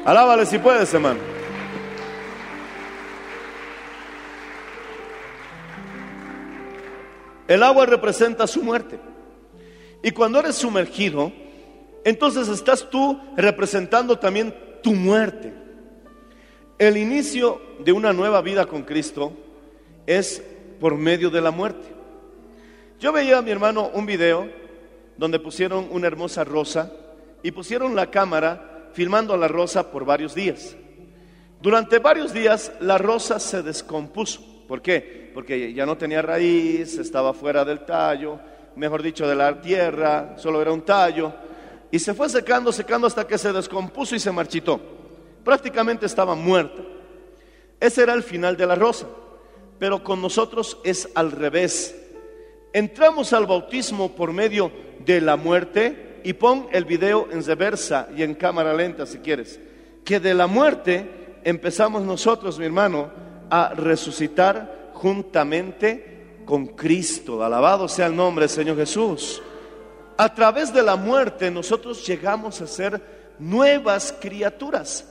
Alábale 0.04 0.46
si 0.46 0.58
puedes, 0.58 0.92
hermano. 0.92 1.31
El 7.52 7.62
agua 7.62 7.84
representa 7.84 8.46
su 8.46 8.62
muerte. 8.62 8.98
Y 10.02 10.12
cuando 10.12 10.40
eres 10.40 10.56
sumergido, 10.56 11.30
entonces 12.02 12.48
estás 12.48 12.88
tú 12.88 13.20
representando 13.36 14.18
también 14.18 14.54
tu 14.82 14.94
muerte. 14.94 15.52
El 16.78 16.96
inicio 16.96 17.60
de 17.84 17.92
una 17.92 18.14
nueva 18.14 18.40
vida 18.40 18.64
con 18.64 18.84
Cristo 18.84 19.34
es 20.06 20.42
por 20.80 20.96
medio 20.96 21.28
de 21.28 21.42
la 21.42 21.50
muerte. 21.50 21.88
Yo 22.98 23.12
veía 23.12 23.36
a 23.36 23.42
mi 23.42 23.50
hermano 23.50 23.90
un 23.92 24.06
video 24.06 24.48
donde 25.18 25.38
pusieron 25.38 25.88
una 25.90 26.06
hermosa 26.06 26.44
rosa 26.44 26.90
y 27.42 27.50
pusieron 27.50 27.94
la 27.94 28.10
cámara 28.10 28.88
filmando 28.94 29.34
a 29.34 29.36
la 29.36 29.48
rosa 29.48 29.90
por 29.90 30.06
varios 30.06 30.34
días. 30.34 30.74
Durante 31.60 31.98
varios 31.98 32.32
días 32.32 32.72
la 32.80 32.96
rosa 32.96 33.38
se 33.38 33.62
descompuso. 33.62 34.51
¿Por 34.72 34.80
qué? 34.80 35.30
Porque 35.34 35.74
ya 35.74 35.84
no 35.84 35.98
tenía 35.98 36.22
raíz, 36.22 36.96
estaba 36.96 37.34
fuera 37.34 37.62
del 37.62 37.84
tallo, 37.84 38.40
mejor 38.74 39.02
dicho, 39.02 39.28
de 39.28 39.34
la 39.34 39.60
tierra, 39.60 40.34
solo 40.38 40.62
era 40.62 40.72
un 40.72 40.80
tallo. 40.80 41.30
Y 41.90 41.98
se 41.98 42.14
fue 42.14 42.30
secando, 42.30 42.72
secando 42.72 43.06
hasta 43.06 43.26
que 43.26 43.36
se 43.36 43.52
descompuso 43.52 44.16
y 44.16 44.18
se 44.18 44.32
marchitó. 44.32 44.80
Prácticamente 45.44 46.06
estaba 46.06 46.34
muerta. 46.34 46.80
Ese 47.78 48.02
era 48.02 48.14
el 48.14 48.22
final 48.22 48.56
de 48.56 48.66
la 48.66 48.74
rosa. 48.74 49.06
Pero 49.78 50.02
con 50.02 50.22
nosotros 50.22 50.78
es 50.84 51.06
al 51.14 51.32
revés. 51.32 51.94
Entramos 52.72 53.34
al 53.34 53.44
bautismo 53.44 54.12
por 54.12 54.32
medio 54.32 54.72
de 55.04 55.20
la 55.20 55.36
muerte 55.36 56.22
y 56.24 56.32
pon 56.32 56.66
el 56.72 56.86
video 56.86 57.28
en 57.30 57.44
reversa 57.44 58.08
y 58.16 58.22
en 58.22 58.34
cámara 58.34 58.72
lenta 58.72 59.04
si 59.04 59.18
quieres. 59.18 59.60
Que 60.02 60.18
de 60.18 60.32
la 60.32 60.46
muerte 60.46 61.10
empezamos 61.44 62.04
nosotros, 62.04 62.58
mi 62.58 62.64
hermano, 62.64 63.31
a 63.54 63.74
resucitar 63.74 64.92
juntamente 64.94 66.40
con 66.46 66.68
Cristo. 66.68 67.44
Alabado 67.44 67.86
sea 67.86 68.06
el 68.06 68.16
nombre 68.16 68.44
del 68.44 68.50
Señor 68.50 68.78
Jesús. 68.78 69.42
A 70.16 70.34
través 70.34 70.72
de 70.72 70.82
la 70.82 70.96
muerte 70.96 71.50
nosotros 71.50 72.06
llegamos 72.06 72.62
a 72.62 72.66
ser 72.66 73.34
nuevas 73.38 74.14
criaturas. 74.18 75.06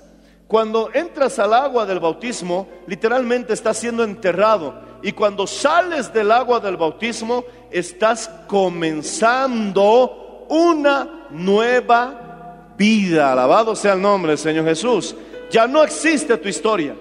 Cuando 0.47 0.89
entras 0.91 1.37
al 1.37 1.53
agua 1.53 1.85
del 1.85 1.99
bautismo, 1.99 2.67
literalmente 2.87 3.53
estás 3.53 3.77
siendo 3.77 4.03
enterrado. 4.03 4.73
Y 5.03 5.11
cuando 5.11 5.45
sales 5.45 6.11
del 6.11 6.31
agua 6.31 6.59
del 6.59 6.77
bautismo, 6.77 7.45
estás 7.69 8.27
comenzando 8.47 10.47
una 10.49 11.27
nueva 11.29 12.73
vida. 12.75 13.33
Alabado 13.33 13.75
sea 13.75 13.93
el 13.93 14.01
nombre 14.01 14.35
Señor 14.35 14.65
Jesús. 14.65 15.15
Ya 15.51 15.67
no 15.67 15.83
existe 15.83 16.37
tu 16.37 16.49
historia. 16.49 16.95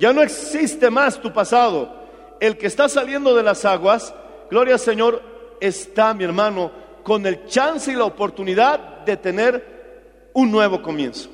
Ya 0.00 0.14
no 0.14 0.22
existe 0.22 0.90
más 0.90 1.20
tu 1.20 1.30
pasado. 1.30 1.94
El 2.40 2.56
que 2.56 2.66
está 2.66 2.88
saliendo 2.88 3.34
de 3.34 3.42
las 3.42 3.66
aguas, 3.66 4.14
gloria 4.50 4.74
al 4.74 4.80
Señor, 4.80 5.22
está, 5.60 6.14
mi 6.14 6.24
hermano, 6.24 6.72
con 7.04 7.26
el 7.26 7.44
chance 7.44 7.92
y 7.92 7.94
la 7.94 8.04
oportunidad 8.04 9.04
de 9.04 9.18
tener 9.18 10.30
un 10.32 10.50
nuevo 10.50 10.80
comienzo. 10.80 11.28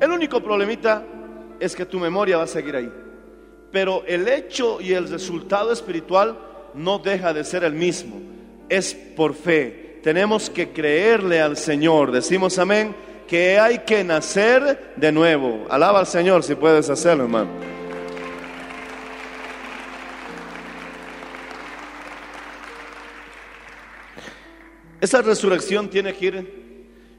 El 0.00 0.10
único 0.10 0.42
problemita 0.42 1.04
es 1.60 1.76
que 1.76 1.84
tu 1.84 2.00
memoria 2.00 2.38
va 2.38 2.44
a 2.44 2.46
seguir 2.46 2.74
ahí. 2.74 2.90
Pero 3.70 4.02
el 4.06 4.26
hecho 4.28 4.80
y 4.80 4.94
el 4.94 5.10
resultado 5.10 5.72
espiritual 5.72 6.38
no 6.72 7.00
deja 7.00 7.34
de 7.34 7.44
ser 7.44 7.64
el 7.64 7.74
mismo. 7.74 8.16
Es 8.70 8.94
por 8.94 9.34
fe. 9.34 10.00
Tenemos 10.02 10.48
que 10.48 10.70
creerle 10.70 11.42
al 11.42 11.58
Señor. 11.58 12.12
Decimos 12.12 12.58
amén, 12.58 12.96
que 13.26 13.58
hay 13.58 13.78
que 13.80 14.04
nacer 14.04 14.92
de 14.96 15.12
nuevo. 15.12 15.66
Alaba 15.70 16.00
al 16.00 16.06
Señor 16.06 16.42
si 16.42 16.54
puedes 16.54 16.88
hacerlo, 16.90 17.24
hermano. 17.24 17.50
Esa 25.00 25.20
resurrección 25.20 25.88
tiene 25.88 26.14
que 26.14 26.26
ir 26.26 26.62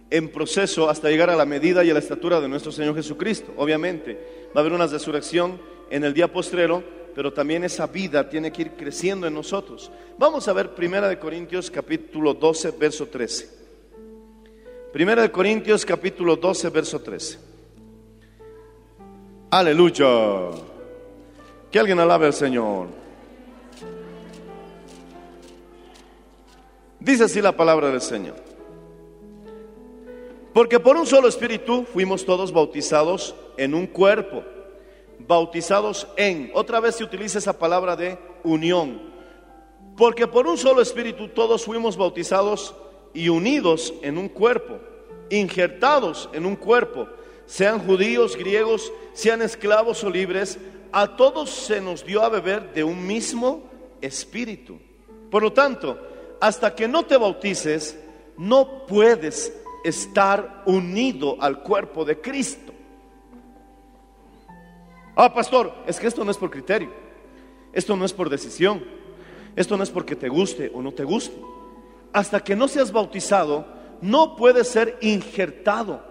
en 0.09 0.29
proceso 0.29 0.89
hasta 0.89 1.09
llegar 1.09 1.29
a 1.29 1.35
la 1.35 1.45
medida 1.45 1.83
y 1.83 1.89
a 1.89 1.93
la 1.93 1.99
estatura 1.99 2.39
de 2.39 2.47
nuestro 2.47 2.71
Señor 2.71 2.95
Jesucristo. 2.95 3.53
Obviamente, 3.57 4.47
va 4.55 4.57
a 4.57 4.59
haber 4.61 4.73
una 4.73 4.87
resurrección 4.87 5.59
en 5.89 6.03
el 6.03 6.13
día 6.13 6.31
postrero, 6.31 6.83
pero 7.13 7.33
también 7.33 7.63
esa 7.63 7.87
vida 7.87 8.29
tiene 8.29 8.53
que 8.53 8.61
ir 8.61 8.71
creciendo 8.71 9.27
en 9.27 9.33
nosotros. 9.33 9.91
Vamos 10.17 10.47
a 10.47 10.53
ver 10.53 10.75
Primera 10.75 11.09
de 11.09 11.19
Corintios 11.19 11.69
capítulo 11.69 12.33
12, 12.33 12.71
verso 12.71 13.07
13. 13.07 13.62
Primera 14.93 15.23
de 15.23 15.31
Corintios 15.31 15.87
capítulo 15.87 16.35
12, 16.35 16.69
verso 16.69 17.01
13. 17.01 17.39
Aleluya. 19.49 20.51
Que 21.71 21.79
alguien 21.79 21.99
alabe 21.99 22.27
al 22.27 22.33
Señor. 22.33 22.89
Dice 26.99 27.23
así 27.23 27.41
la 27.41 27.57
palabra 27.57 27.89
del 27.89 28.01
Señor. 28.01 28.35
Porque 30.53 30.79
por 30.79 30.95
un 30.95 31.07
solo 31.07 31.27
espíritu 31.27 31.85
fuimos 31.91 32.23
todos 32.23 32.53
bautizados 32.53 33.33
en 33.57 33.73
un 33.73 33.87
cuerpo, 33.87 34.43
bautizados 35.17 36.07
en, 36.17 36.51
otra 36.53 36.79
vez 36.79 36.97
se 36.97 37.03
utiliza 37.03 37.39
esa 37.39 37.57
palabra 37.57 37.95
de 37.95 38.19
unión, 38.43 39.01
porque 39.97 40.27
por 40.27 40.45
un 40.45 40.59
solo 40.59 40.83
espíritu 40.83 41.29
todos 41.29 41.65
fuimos 41.65 41.97
bautizados 41.97 42.75
y 43.13 43.29
unidos 43.29 43.93
en 44.01 44.17
un 44.17 44.29
cuerpo, 44.29 44.79
injertados 45.29 46.29
en 46.33 46.45
un 46.45 46.55
cuerpo, 46.55 47.07
sean 47.45 47.79
judíos, 47.79 48.35
griegos, 48.35 48.91
sean 49.13 49.41
esclavos 49.41 50.03
o 50.03 50.09
libres, 50.09 50.57
a 50.91 51.15
todos 51.15 51.49
se 51.49 51.81
nos 51.81 52.05
dio 52.05 52.21
a 52.23 52.29
beber 52.29 52.73
de 52.73 52.83
un 52.83 53.05
mismo 53.05 53.63
espíritu. 54.01 54.79
Por 55.29 55.43
lo 55.43 55.53
tanto, 55.53 55.99
hasta 56.39 56.75
que 56.75 56.87
no 56.87 57.03
te 57.05 57.17
bautices, 57.17 57.97
no 58.37 58.85
puedes 58.85 59.53
estar 59.83 60.63
unido 60.65 61.37
al 61.39 61.61
cuerpo 61.61 62.05
de 62.05 62.19
Cristo. 62.19 62.73
Ah, 65.15 65.33
pastor, 65.33 65.73
es 65.85 65.99
que 65.99 66.07
esto 66.07 66.23
no 66.23 66.31
es 66.31 66.37
por 66.37 66.49
criterio, 66.49 66.89
esto 67.71 67.95
no 67.95 68.05
es 68.05 68.13
por 68.13 68.29
decisión, 68.29 68.83
esto 69.55 69.77
no 69.77 69.83
es 69.83 69.91
porque 69.91 70.15
te 70.15 70.29
guste 70.29 70.71
o 70.73 70.81
no 70.81 70.91
te 70.91 71.03
guste. 71.03 71.39
Hasta 72.13 72.39
que 72.39 72.55
no 72.55 72.67
seas 72.67 72.91
bautizado, 72.91 73.65
no 74.01 74.35
puedes 74.35 74.67
ser 74.67 74.97
injertado 75.01 76.01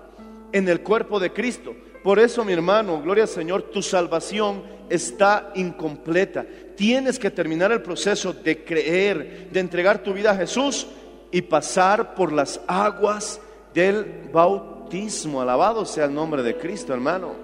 en 0.53 0.69
el 0.69 0.83
cuerpo 0.83 1.21
de 1.21 1.33
Cristo. 1.33 1.75
Por 2.03 2.19
eso, 2.19 2.45
mi 2.45 2.53
hermano, 2.53 3.01
gloria 3.01 3.25
al 3.25 3.29
Señor, 3.29 3.63
tu 3.63 3.81
salvación 3.81 4.65
está 4.91 5.53
incompleta. 5.55 6.45
Tienes 6.77 7.19
que 7.19 7.31
terminar 7.31 7.71
el 7.71 7.83
proceso 7.83 8.33
de 8.33 8.65
creer, 8.65 9.49
de 9.53 9.61
entregar 9.61 10.03
tu 10.03 10.13
vida 10.13 10.33
a 10.33 10.37
Jesús 10.37 10.89
y 11.31 11.43
pasar 11.43 12.15
por 12.15 12.33
las 12.33 12.61
aguas 12.67 13.41
del 13.73 14.29
bautismo. 14.33 15.41
Alabado 15.41 15.87
sea 15.87 16.07
el 16.07 16.15
nombre 16.15 16.43
de 16.43 16.57
Cristo, 16.57 16.93
hermano. 16.93 17.35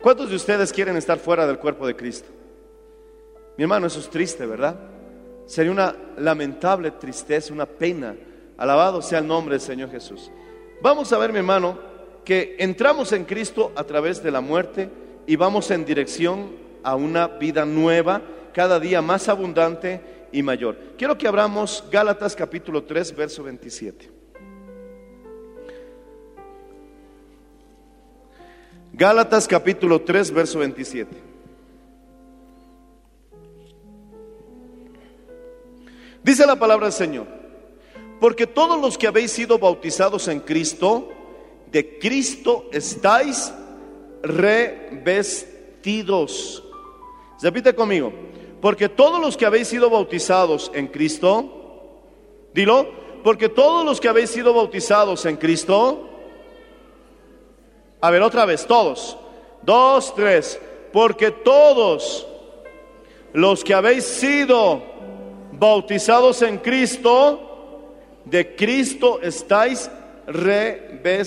¿Cuántos 0.00 0.30
de 0.30 0.36
ustedes 0.36 0.72
quieren 0.72 0.96
estar 0.96 1.18
fuera 1.18 1.46
del 1.46 1.58
cuerpo 1.58 1.86
de 1.86 1.96
Cristo? 1.96 2.28
Mi 3.56 3.64
hermano, 3.64 3.86
eso 3.86 3.98
es 4.00 4.08
triste, 4.08 4.46
¿verdad? 4.46 4.76
Sería 5.46 5.72
una 5.72 5.94
lamentable 6.16 6.90
tristeza, 6.92 7.52
una 7.52 7.66
pena. 7.66 8.14
Alabado 8.56 9.02
sea 9.02 9.18
el 9.18 9.26
nombre 9.26 9.54
del 9.54 9.60
Señor 9.60 9.90
Jesús. 9.90 10.30
Vamos 10.80 11.12
a 11.12 11.18
ver, 11.18 11.32
mi 11.32 11.38
hermano, 11.38 11.78
que 12.24 12.56
entramos 12.58 13.12
en 13.12 13.24
Cristo 13.24 13.72
a 13.76 13.84
través 13.84 14.22
de 14.22 14.30
la 14.30 14.40
muerte 14.40 14.88
y 15.26 15.36
vamos 15.36 15.70
en 15.70 15.84
dirección 15.84 16.52
a 16.82 16.96
una 16.96 17.26
vida 17.26 17.64
nueva, 17.64 18.22
cada 18.52 18.78
día 18.78 19.02
más 19.02 19.28
abundante 19.28 20.00
y 20.32 20.42
mayor. 20.42 20.76
Quiero 20.96 21.16
que 21.16 21.28
abramos 21.28 21.84
Gálatas 21.90 22.34
capítulo 22.34 22.84
3, 22.84 23.14
verso 23.14 23.42
27. 23.42 24.10
Gálatas 28.92 29.48
capítulo 29.48 30.02
3, 30.02 30.30
verso 30.30 30.60
27. 30.60 31.33
Dice 36.24 36.44
la 36.46 36.56
palabra 36.56 36.86
del 36.86 36.94
Señor, 36.94 37.26
porque 38.18 38.46
todos 38.46 38.80
los 38.80 38.96
que 38.96 39.06
habéis 39.06 39.30
sido 39.30 39.58
bautizados 39.58 40.26
en 40.28 40.40
Cristo, 40.40 41.10
de 41.70 41.98
Cristo 41.98 42.64
estáis 42.72 43.52
revestidos. 44.22 45.44
Repite 47.42 47.74
conmigo, 47.74 48.10
porque 48.62 48.88
todos 48.88 49.20
los 49.20 49.36
que 49.36 49.44
habéis 49.44 49.68
sido 49.68 49.90
bautizados 49.90 50.70
en 50.74 50.86
Cristo, 50.86 52.00
dilo, 52.54 52.88
porque 53.22 53.50
todos 53.50 53.84
los 53.84 54.00
que 54.00 54.08
habéis 54.08 54.30
sido 54.30 54.54
bautizados 54.54 55.26
en 55.26 55.36
Cristo, 55.36 56.08
a 58.00 58.10
ver 58.10 58.22
otra 58.22 58.46
vez, 58.46 58.66
todos, 58.66 59.18
dos, 59.60 60.14
tres, 60.14 60.58
porque 60.90 61.32
todos 61.32 62.26
los 63.34 63.62
que 63.62 63.74
habéis 63.74 64.04
sido 64.04 64.93
bautizados 65.58 66.42
en 66.42 66.58
Cristo, 66.58 67.94
de 68.24 68.54
Cristo 68.54 69.20
estáis 69.22 69.90
revestidos. 70.26 71.24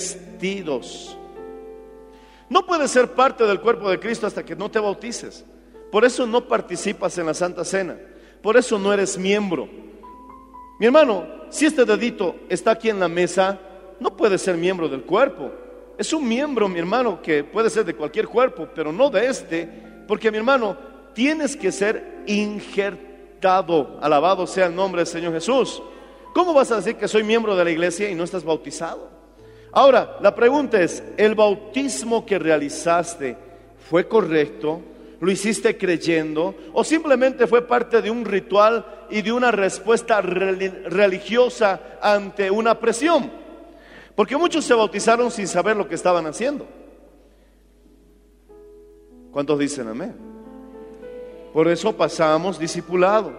No 2.49 2.65
puedes 2.65 2.91
ser 2.91 3.13
parte 3.13 3.43
del 3.43 3.59
cuerpo 3.59 3.89
de 3.89 3.99
Cristo 3.99 4.25
hasta 4.27 4.45
que 4.45 4.55
no 4.55 4.71
te 4.71 4.79
bautices. 4.79 5.43
Por 5.91 6.05
eso 6.05 6.25
no 6.25 6.47
participas 6.47 7.17
en 7.17 7.25
la 7.25 7.33
Santa 7.33 7.65
Cena. 7.65 7.97
Por 8.41 8.55
eso 8.57 8.79
no 8.79 8.93
eres 8.93 9.17
miembro. 9.17 9.67
Mi 10.79 10.85
hermano, 10.85 11.25
si 11.49 11.65
este 11.65 11.83
dedito 11.85 12.35
está 12.49 12.71
aquí 12.71 12.89
en 12.89 12.99
la 12.99 13.07
mesa, 13.07 13.59
no 13.99 14.15
puede 14.15 14.37
ser 14.37 14.55
miembro 14.55 14.87
del 14.87 15.01
cuerpo. 15.03 15.51
Es 15.97 16.13
un 16.13 16.27
miembro, 16.27 16.69
mi 16.69 16.79
hermano, 16.79 17.21
que 17.21 17.43
puede 17.43 17.69
ser 17.69 17.83
de 17.83 17.95
cualquier 17.95 18.27
cuerpo, 18.27 18.67
pero 18.73 18.91
no 18.91 19.09
de 19.09 19.27
este. 19.27 19.67
Porque, 20.07 20.29
mi 20.31 20.37
hermano, 20.37 20.77
tienes 21.13 21.55
que 21.55 21.71
ser 21.71 22.23
injertado. 22.27 23.06
Alabado 24.01 24.47
sea 24.47 24.67
el 24.67 24.75
nombre 24.75 25.01
del 25.01 25.07
Señor 25.07 25.33
Jesús. 25.33 25.81
¿Cómo 26.33 26.53
vas 26.53 26.71
a 26.71 26.77
decir 26.77 26.95
que 26.95 27.07
soy 27.07 27.23
miembro 27.23 27.55
de 27.55 27.63
la 27.63 27.71
iglesia 27.71 28.09
y 28.09 28.15
no 28.15 28.23
estás 28.23 28.43
bautizado? 28.43 29.09
Ahora, 29.71 30.17
la 30.21 30.33
pregunta 30.35 30.79
es, 30.81 31.03
¿el 31.17 31.35
bautismo 31.35 32.25
que 32.25 32.39
realizaste 32.39 33.37
fue 33.89 34.07
correcto? 34.07 34.81
¿Lo 35.19 35.31
hiciste 35.31 35.77
creyendo? 35.77 36.55
¿O 36.73 36.83
simplemente 36.83 37.47
fue 37.47 37.67
parte 37.67 38.01
de 38.01 38.11
un 38.11 38.23
ritual 38.23 38.85
y 39.09 39.21
de 39.21 39.31
una 39.31 39.51
respuesta 39.51 40.21
reli- 40.21 40.83
religiosa 40.85 41.97
ante 42.01 42.51
una 42.51 42.79
presión? 42.79 43.31
Porque 44.15 44.37
muchos 44.37 44.65
se 44.65 44.73
bautizaron 44.73 45.31
sin 45.31 45.47
saber 45.47 45.75
lo 45.75 45.87
que 45.87 45.95
estaban 45.95 46.25
haciendo. 46.27 46.67
¿Cuántos 49.31 49.59
dicen 49.59 49.87
amén? 49.87 50.26
Por 51.57 51.67
eso 51.67 51.91
pasamos 51.91 52.59
discipulado. 52.59 53.33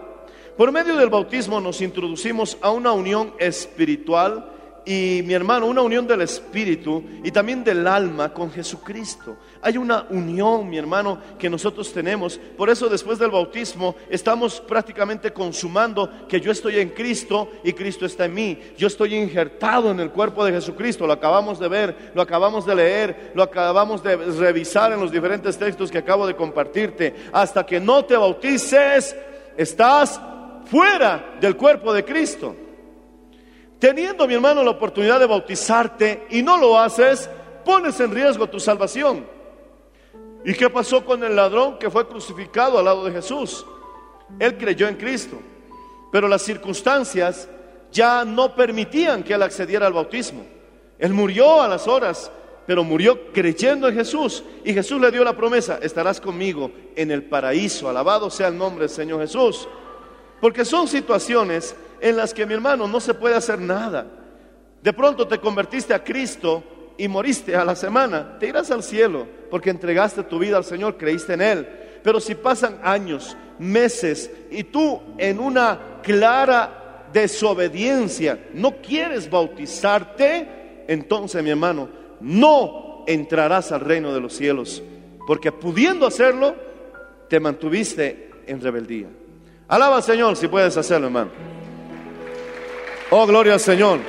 Por 0.57 0.72
medio 0.72 0.96
del 0.96 1.09
bautismo 1.09 1.61
nos 1.61 1.81
introducimos 1.81 2.59
a 2.61 2.72
una 2.72 2.90
unión 2.90 3.33
espiritual 3.38 4.58
y 4.88 5.22
mi 5.22 5.35
hermano, 5.35 5.66
una 5.66 5.83
unión 5.83 6.07
del 6.07 6.22
espíritu 6.22 7.05
y 7.22 7.31
también 7.31 7.62
del 7.62 7.87
alma 7.87 8.33
con 8.33 8.51
Jesucristo. 8.51 9.37
Hay 9.61 9.77
una 9.77 10.07
unión, 10.09 10.66
mi 10.70 10.79
hermano, 10.79 11.20
que 11.38 11.51
nosotros 11.51 11.92
tenemos. 11.92 12.40
Por 12.57 12.70
eso 12.70 12.88
después 12.88 13.18
del 13.18 13.31
bautismo 13.31 13.96
estamos 14.09 14.62
prácticamente 14.62 15.31
consumando 15.31 16.27
que 16.27 16.40
yo 16.40 16.51
estoy 16.51 16.79
en 16.79 16.88
Cristo 16.88 17.51
y 17.62 17.74
Cristo 17.74 18.07
está 18.07 18.24
en 18.24 18.33
mí. 18.33 18.59
Yo 18.79 18.87
estoy 18.87 19.14
injertado 19.14 19.90
en 19.90 20.01
el 20.01 20.11
cuerpo 20.11 20.42
de 20.42 20.53
Jesucristo. 20.53 21.07
Lo 21.07 21.12
acabamos 21.12 21.59
de 21.59 21.68
ver, 21.68 22.12
lo 22.14 22.22
acabamos 22.22 22.64
de 22.64 22.74
leer, 22.74 23.33
lo 23.35 23.42
acabamos 23.42 24.03
de 24.03 24.16
revisar 24.16 24.90
en 24.92 25.01
los 25.01 25.12
diferentes 25.12 25.59
textos 25.59 25.90
que 25.90 25.98
acabo 25.98 26.27
de 26.27 26.35
compartirte. 26.35 27.14
Hasta 27.31 27.66
que 27.66 27.79
no 27.79 28.07
te 28.07 28.16
bautices, 28.16 29.14
estás 29.55 30.18
fuera 30.64 31.37
del 31.42 31.59
cuerpo 31.59 31.92
de 31.92 32.07
Cristo. 32.07 32.57
Teniendo, 33.78 34.26
mi 34.26 34.34
hermano, 34.34 34.64
la 34.64 34.70
oportunidad 34.70 35.20
de 35.20 35.26
bautizarte 35.26 36.26
y 36.30 36.42
no 36.42 36.56
lo 36.56 36.78
haces, 36.78 37.30
pones 37.64 37.98
en 38.00 38.12
riesgo 38.12 38.48
tu 38.48 38.58
salvación. 38.58 39.24
¿Y 40.44 40.54
qué 40.54 40.68
pasó 40.68 41.04
con 41.04 41.22
el 41.22 41.36
ladrón 41.36 41.78
que 41.78 41.90
fue 41.90 42.08
crucificado 42.08 42.78
al 42.78 42.84
lado 42.84 43.04
de 43.04 43.12
Jesús? 43.12 43.64
Él 44.38 44.56
creyó 44.56 44.88
en 44.88 44.96
Cristo, 44.96 45.38
pero 46.10 46.28
las 46.28 46.42
circunstancias 46.42 47.48
ya 47.92 48.24
no 48.24 48.54
permitían 48.54 49.22
que 49.22 49.34
él 49.34 49.42
accediera 49.42 49.86
al 49.86 49.92
bautismo. 49.92 50.44
Él 50.98 51.12
murió 51.12 51.62
a 51.62 51.68
las 51.68 51.86
horas, 51.86 52.30
pero 52.66 52.84
murió 52.84 53.32
creyendo 53.32 53.88
en 53.88 53.94
Jesús. 53.94 54.42
Y 54.64 54.74
Jesús 54.74 55.00
le 55.00 55.10
dio 55.10 55.24
la 55.24 55.36
promesa, 55.36 55.78
estarás 55.80 56.20
conmigo 56.20 56.70
en 56.96 57.10
el 57.10 57.22
paraíso. 57.24 57.88
Alabado 57.88 58.28
sea 58.28 58.48
el 58.48 58.58
nombre 58.58 58.86
del 58.86 58.94
Señor 58.94 59.20
Jesús. 59.20 59.68
Porque 60.40 60.64
son 60.64 60.86
situaciones 60.86 61.74
en 62.00 62.16
las 62.16 62.34
que 62.34 62.46
mi 62.46 62.54
hermano 62.54 62.87
no 62.87 63.00
se 63.00 63.14
puede 63.14 63.34
hacer 63.34 63.61
nada. 63.61 64.06
De 64.82 64.92
pronto 64.92 65.26
te 65.26 65.38
convertiste 65.38 65.94
a 65.94 66.04
Cristo 66.04 66.62
y 66.96 67.08
moriste 67.08 67.54
a 67.56 67.64
la 67.64 67.76
semana, 67.76 68.38
te 68.38 68.48
irás 68.48 68.70
al 68.70 68.82
cielo 68.82 69.26
porque 69.50 69.70
entregaste 69.70 70.22
tu 70.24 70.38
vida 70.38 70.56
al 70.56 70.64
Señor, 70.64 70.96
creíste 70.96 71.34
en 71.34 71.42
Él. 71.42 71.68
Pero 72.02 72.20
si 72.20 72.34
pasan 72.34 72.80
años, 72.82 73.37
meses 73.58 74.30
y 74.50 74.64
tú 74.64 75.00
en 75.18 75.38
una 75.38 75.78
clara 76.02 77.06
desobediencia 77.12 78.38
no 78.54 78.76
quieres 78.76 79.28
bautizarte, 79.30 80.84
entonces 80.87 81.42
mi 81.42 81.50
hermano, 81.50 81.88
no 82.20 83.04
entrarás 83.06 83.72
al 83.72 83.80
reino 83.80 84.12
de 84.12 84.20
los 84.20 84.34
cielos, 84.34 84.82
porque 85.26 85.52
pudiendo 85.52 86.06
hacerlo, 86.06 86.54
te 87.28 87.40
mantuviste 87.40 88.30
en 88.46 88.61
rebeldía. 88.61 89.08
Alaba 89.68 89.96
al 89.96 90.02
Señor 90.02 90.37
si 90.37 90.48
puedes 90.48 90.76
hacerlo, 90.76 91.08
hermano. 91.08 91.58
Oh, 93.11 93.27
gloria 93.27 93.55
al 93.55 93.61
Señor. 93.61 94.01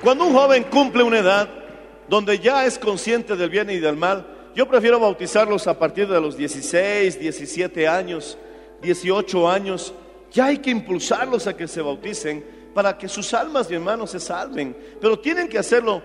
Cuando 0.00 0.26
un 0.26 0.32
joven 0.32 0.62
cumple 0.64 1.02
una 1.02 1.18
edad 1.18 1.48
donde 2.08 2.38
ya 2.38 2.64
es 2.66 2.78
consciente 2.78 3.34
del 3.34 3.50
bien 3.50 3.68
y 3.70 3.78
del 3.78 3.96
mal, 3.96 4.24
yo 4.54 4.68
prefiero 4.68 5.00
bautizarlos 5.00 5.66
a 5.66 5.76
partir 5.76 6.06
de 6.06 6.20
los 6.20 6.36
16, 6.36 7.18
17 7.18 7.88
años, 7.88 8.38
18 8.82 9.50
años. 9.50 9.92
Ya 10.30 10.46
hay 10.46 10.58
que 10.58 10.70
impulsarlos 10.70 11.48
a 11.48 11.56
que 11.56 11.66
se 11.66 11.82
bauticen 11.82 12.44
para 12.72 12.96
que 12.96 13.08
sus 13.08 13.34
almas, 13.34 13.68
mi 13.68 13.74
hermano, 13.74 14.06
se 14.06 14.20
salven. 14.20 14.76
Pero 15.00 15.18
tienen 15.18 15.48
que 15.48 15.58
hacerlo 15.58 16.00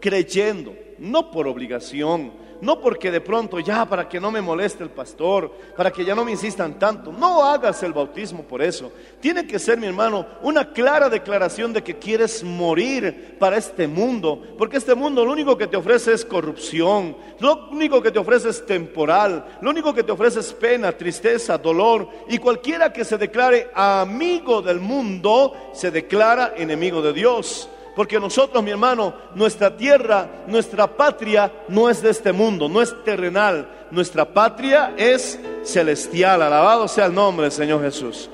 creyendo, 0.00 0.74
no 0.98 1.30
por 1.30 1.46
obligación, 1.46 2.32
no 2.62 2.80
porque 2.80 3.10
de 3.10 3.20
pronto 3.20 3.58
ya 3.58 3.84
para 3.84 4.08
que 4.08 4.20
no 4.20 4.30
me 4.30 4.40
moleste 4.40 4.84
el 4.84 4.90
pastor, 4.90 5.52
para 5.76 5.90
que 5.90 6.04
ya 6.04 6.14
no 6.14 6.24
me 6.24 6.30
insistan 6.30 6.78
tanto. 6.78 7.12
No 7.12 7.42
hagas 7.42 7.82
el 7.82 7.92
bautismo 7.92 8.44
por 8.44 8.62
eso. 8.62 8.92
Tiene 9.20 9.48
que 9.48 9.58
ser, 9.58 9.78
mi 9.78 9.88
hermano, 9.88 10.24
una 10.42 10.72
clara 10.72 11.08
declaración 11.08 11.72
de 11.72 11.82
que 11.82 11.98
quieres 11.98 12.44
morir 12.44 13.36
para 13.40 13.56
este 13.56 13.88
mundo, 13.88 14.40
porque 14.56 14.76
este 14.76 14.94
mundo 14.94 15.24
lo 15.24 15.32
único 15.32 15.58
que 15.58 15.66
te 15.66 15.76
ofrece 15.76 16.12
es 16.12 16.24
corrupción, 16.24 17.16
lo 17.40 17.68
único 17.72 18.00
que 18.00 18.12
te 18.12 18.20
ofrece 18.20 18.50
es 18.50 18.64
temporal, 18.64 19.44
lo 19.60 19.70
único 19.70 19.92
que 19.92 20.04
te 20.04 20.12
ofrece 20.12 20.38
es 20.38 20.52
pena, 20.52 20.92
tristeza, 20.92 21.58
dolor, 21.58 22.08
y 22.28 22.38
cualquiera 22.38 22.92
que 22.92 23.04
se 23.04 23.18
declare 23.18 23.70
amigo 23.74 24.62
del 24.62 24.78
mundo 24.78 25.52
se 25.72 25.90
declara 25.90 26.54
enemigo 26.56 27.02
de 27.02 27.12
Dios. 27.12 27.68
Porque 27.94 28.18
nosotros, 28.18 28.62
mi 28.62 28.70
hermano, 28.70 29.14
nuestra 29.34 29.76
tierra, 29.76 30.44
nuestra 30.46 30.86
patria 30.86 31.52
no 31.68 31.90
es 31.90 32.00
de 32.00 32.10
este 32.10 32.32
mundo, 32.32 32.68
no 32.68 32.80
es 32.80 32.94
terrenal. 33.04 33.88
Nuestra 33.90 34.32
patria 34.32 34.94
es 34.96 35.38
celestial. 35.62 36.40
Alabado 36.40 36.88
sea 36.88 37.06
el 37.06 37.14
nombre 37.14 37.44
del 37.44 37.52
Señor 37.52 37.82
Jesús. 37.82 38.30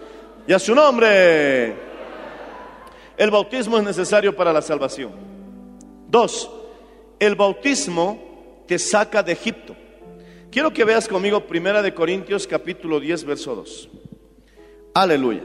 Y 0.46 0.52
a 0.52 0.58
su 0.58 0.74
nombre. 0.74 1.74
El 3.16 3.30
bautismo 3.32 3.78
es 3.78 3.84
necesario 3.84 4.34
para 4.36 4.52
la 4.52 4.62
salvación. 4.62 5.10
Dos, 6.08 6.48
el 7.18 7.34
bautismo 7.34 8.62
te 8.68 8.78
saca 8.78 9.24
de 9.24 9.32
Egipto. 9.32 9.74
Quiero 10.52 10.72
que 10.72 10.84
veas 10.84 11.08
conmigo 11.08 11.46
Primera 11.46 11.82
de 11.82 11.92
Corintios 11.92 12.46
capítulo 12.46 13.00
10 13.00 13.24
verso 13.24 13.56
2. 13.56 13.88
Aleluya. 14.94 15.42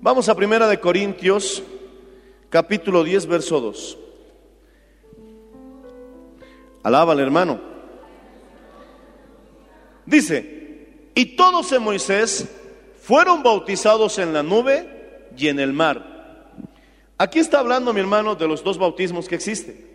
Vamos 0.00 0.28
a 0.28 0.34
Primera 0.34 0.66
de 0.66 0.80
Corintios 0.80 1.62
capítulo 2.50 3.04
10, 3.04 3.26
verso 3.26 3.60
2. 3.60 3.98
Alábale, 6.82 7.22
hermano. 7.22 7.60
Dice, 10.06 11.10
y 11.14 11.36
todos 11.36 11.70
en 11.72 11.82
Moisés 11.82 12.48
fueron 13.02 13.42
bautizados 13.42 14.18
en 14.18 14.32
la 14.32 14.42
nube 14.42 15.28
y 15.36 15.48
en 15.48 15.60
el 15.60 15.72
mar. 15.72 16.52
Aquí 17.18 17.40
está 17.40 17.58
hablando, 17.58 17.92
mi 17.92 18.00
hermano, 18.00 18.34
de 18.34 18.48
los 18.48 18.62
dos 18.62 18.78
bautismos 18.78 19.28
que 19.28 19.34
existen. 19.34 19.86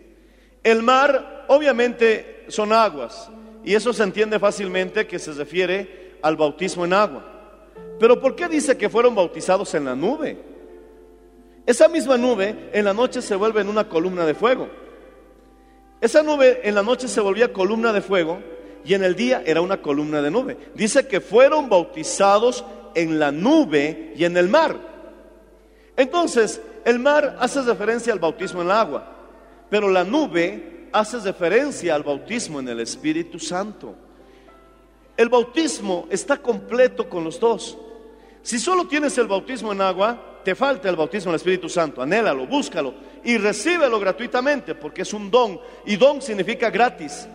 El 0.62 0.82
mar, 0.82 1.46
obviamente, 1.48 2.44
son 2.48 2.72
aguas, 2.72 3.30
y 3.64 3.74
eso 3.74 3.92
se 3.92 4.02
entiende 4.02 4.38
fácilmente 4.38 5.06
que 5.06 5.18
se 5.18 5.32
refiere 5.32 6.18
al 6.22 6.36
bautismo 6.36 6.84
en 6.84 6.92
agua. 6.92 7.24
Pero 7.98 8.20
¿por 8.20 8.36
qué 8.36 8.48
dice 8.48 8.76
que 8.76 8.90
fueron 8.90 9.14
bautizados 9.14 9.74
en 9.74 9.86
la 9.86 9.96
nube? 9.96 10.53
Esa 11.66 11.88
misma 11.88 12.16
nube 12.16 12.70
en 12.72 12.84
la 12.84 12.92
noche 12.92 13.22
se 13.22 13.36
vuelve 13.36 13.62
en 13.62 13.68
una 13.68 13.88
columna 13.88 14.26
de 14.26 14.34
fuego. 14.34 14.68
Esa 16.00 16.22
nube 16.22 16.60
en 16.64 16.74
la 16.74 16.82
noche 16.82 17.08
se 17.08 17.20
volvía 17.20 17.52
columna 17.52 17.92
de 17.92 18.02
fuego 18.02 18.40
y 18.84 18.92
en 18.92 19.02
el 19.02 19.16
día 19.16 19.42
era 19.46 19.62
una 19.62 19.80
columna 19.80 20.20
de 20.20 20.30
nube. 20.30 20.58
Dice 20.74 21.06
que 21.08 21.22
fueron 21.22 21.70
bautizados 21.70 22.64
en 22.94 23.18
la 23.18 23.32
nube 23.32 24.12
y 24.14 24.24
en 24.24 24.36
el 24.36 24.48
mar. 24.48 24.76
Entonces, 25.96 26.60
el 26.84 26.98
mar 26.98 27.36
hace 27.40 27.62
referencia 27.62 28.12
al 28.12 28.18
bautismo 28.18 28.60
en 28.60 28.66
el 28.66 28.72
agua, 28.72 29.16
pero 29.70 29.88
la 29.88 30.04
nube 30.04 30.88
hace 30.92 31.18
referencia 31.20 31.94
al 31.94 32.02
bautismo 32.02 32.60
en 32.60 32.68
el 32.68 32.80
Espíritu 32.80 33.38
Santo. 33.38 33.94
El 35.16 35.30
bautismo 35.30 36.06
está 36.10 36.36
completo 36.36 37.08
con 37.08 37.24
los 37.24 37.40
dos. 37.40 37.78
Si 38.42 38.58
solo 38.58 38.86
tienes 38.86 39.16
el 39.16 39.26
bautismo 39.26 39.72
en 39.72 39.80
agua, 39.80 40.33
te 40.44 40.54
falta 40.54 40.88
el 40.88 40.96
bautismo 40.96 41.30
en 41.30 41.34
el 41.34 41.36
Espíritu 41.36 41.68
Santo. 41.68 42.02
Anhélalo, 42.02 42.46
búscalo 42.46 42.94
y 43.24 43.38
recíbelo 43.38 43.98
gratuitamente 43.98 44.74
porque 44.74 45.02
es 45.02 45.12
un 45.12 45.30
don 45.30 45.58
y 45.86 45.96
don 45.96 46.20
significa 46.20 46.70
gratis. 46.70 47.26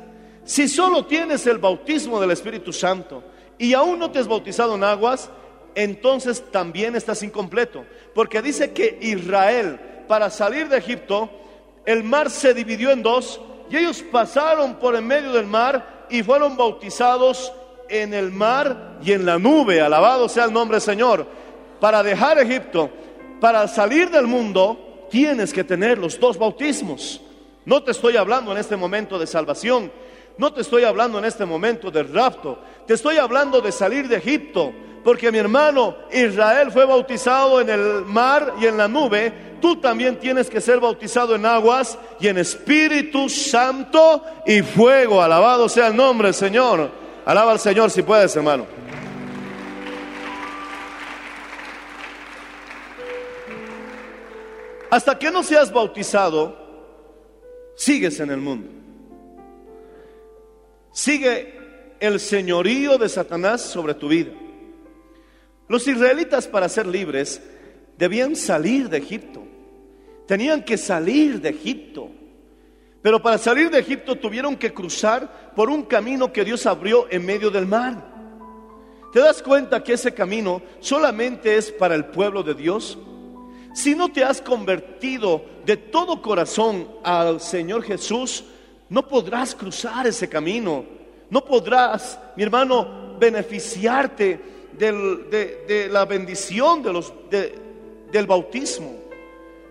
Si 0.43 0.67
solo 0.67 1.05
tienes 1.05 1.45
el 1.47 1.57
bautismo 1.57 2.21
del 2.21 2.31
Espíritu 2.31 2.71
Santo 2.71 3.23
y 3.57 3.73
aún 3.73 3.99
no 3.99 4.11
te 4.11 4.19
has 4.19 4.27
bautizado 4.27 4.75
en 4.75 4.83
aguas, 4.83 5.29
entonces 5.75 6.43
también 6.51 6.95
estás 6.95 7.23
incompleto. 7.23 7.85
Porque 8.13 8.41
dice 8.41 8.71
que 8.71 8.97
Israel, 9.01 9.79
para 10.07 10.29
salir 10.29 10.69
de 10.69 10.77
Egipto, 10.77 11.29
el 11.85 12.03
mar 12.03 12.29
se 12.29 12.53
dividió 12.53 12.91
en 12.91 13.03
dos 13.03 13.41
y 13.69 13.77
ellos 13.77 14.03
pasaron 14.11 14.75
por 14.75 14.95
en 14.95 15.05
medio 15.05 15.31
del 15.33 15.45
mar 15.45 16.07
y 16.09 16.23
fueron 16.23 16.57
bautizados 16.57 17.51
en 17.89 18.13
el 18.13 18.31
mar 18.31 18.99
y 19.03 19.11
en 19.11 19.25
la 19.25 19.37
nube. 19.37 19.81
Alabado 19.81 20.29
sea 20.29 20.45
el 20.45 20.53
nombre 20.53 20.75
del 20.75 20.81
Señor. 20.81 21.25
Para 21.79 22.03
dejar 22.03 22.39
Egipto, 22.39 22.89
para 23.39 23.67
salir 23.67 24.09
del 24.09 24.27
mundo, 24.27 25.07
tienes 25.09 25.53
que 25.53 25.63
tener 25.63 25.97
los 25.97 26.19
dos 26.19 26.37
bautismos. 26.37 27.21
No 27.65 27.83
te 27.83 27.91
estoy 27.91 28.17
hablando 28.17 28.51
en 28.51 28.57
este 28.57 28.75
momento 28.75 29.19
de 29.19 29.27
salvación. 29.27 29.91
No 30.37 30.53
te 30.53 30.61
estoy 30.61 30.83
hablando 30.83 31.19
en 31.19 31.25
este 31.25 31.45
momento 31.45 31.91
de 31.91 32.03
rapto. 32.03 32.59
Te 32.87 32.93
estoy 32.93 33.17
hablando 33.17 33.61
de 33.61 33.71
salir 33.71 34.07
de 34.07 34.17
Egipto. 34.17 34.73
Porque 35.03 35.31
mi 35.31 35.37
hermano 35.37 35.95
Israel 36.11 36.71
fue 36.71 36.85
bautizado 36.85 37.61
en 37.61 37.69
el 37.69 38.05
mar 38.05 38.53
y 38.59 38.65
en 38.65 38.77
la 38.77 38.87
nube. 38.87 39.33
Tú 39.61 39.77
también 39.77 40.19
tienes 40.19 40.49
que 40.49 40.61
ser 40.61 40.79
bautizado 40.79 41.35
en 41.35 41.45
aguas 41.45 41.97
y 42.19 42.27
en 42.27 42.37
Espíritu 42.37 43.29
Santo 43.29 44.23
y 44.45 44.61
fuego. 44.61 45.21
Alabado 45.21 45.69
sea 45.69 45.87
el 45.87 45.95
nombre 45.95 46.27
del 46.27 46.35
Señor. 46.35 46.89
Alaba 47.25 47.51
al 47.51 47.59
Señor 47.59 47.91
si 47.91 48.01
puedes, 48.01 48.35
hermano. 48.35 48.78
Hasta 54.89 55.17
que 55.19 55.29
no 55.31 55.43
seas 55.43 55.71
bautizado, 55.71 56.57
sigues 57.75 58.19
en 58.19 58.31
el 58.31 58.37
mundo. 58.37 58.69
Sigue 60.91 61.59
el 61.99 62.19
señorío 62.19 62.97
de 62.97 63.07
Satanás 63.07 63.61
sobre 63.61 63.93
tu 63.93 64.07
vida. 64.07 64.31
Los 65.67 65.87
israelitas 65.87 66.47
para 66.47 66.67
ser 66.67 66.87
libres 66.87 67.41
debían 67.97 68.35
salir 68.35 68.89
de 68.89 68.97
Egipto. 68.97 69.43
Tenían 70.25 70.63
que 70.63 70.77
salir 70.77 71.39
de 71.39 71.49
Egipto. 71.49 72.09
Pero 73.01 73.21
para 73.21 73.37
salir 73.37 73.69
de 73.69 73.79
Egipto 73.79 74.15
tuvieron 74.15 74.57
que 74.57 74.73
cruzar 74.73 75.53
por 75.55 75.69
un 75.69 75.83
camino 75.83 76.33
que 76.33 76.43
Dios 76.43 76.65
abrió 76.65 77.07
en 77.11 77.25
medio 77.25 77.51
del 77.51 77.65
mar. 77.65 78.09
¿Te 79.13 79.19
das 79.19 79.41
cuenta 79.41 79.83
que 79.83 79.93
ese 79.93 80.13
camino 80.13 80.61
solamente 80.79 81.55
es 81.55 81.71
para 81.71 81.95
el 81.95 82.05
pueblo 82.05 82.43
de 82.43 82.55
Dios? 82.55 82.97
Si 83.73 83.95
no 83.95 84.09
te 84.11 84.23
has 84.23 84.41
convertido 84.41 85.43
de 85.65 85.77
todo 85.77 86.21
corazón 86.21 86.87
al 87.03 87.39
Señor 87.39 87.83
Jesús, 87.83 88.43
no 88.89 89.07
podrás 89.07 89.53
cruzar 89.53 90.07
ese 90.07 90.27
camino. 90.27 90.83
No 91.29 91.45
podrás, 91.45 92.19
mi 92.35 92.43
hermano, 92.43 93.17
beneficiarte 93.19 94.39
de, 94.77 95.89
la 95.91 96.05
bendición 96.05 96.81
del 96.81 98.27
bautismo. 98.27 98.95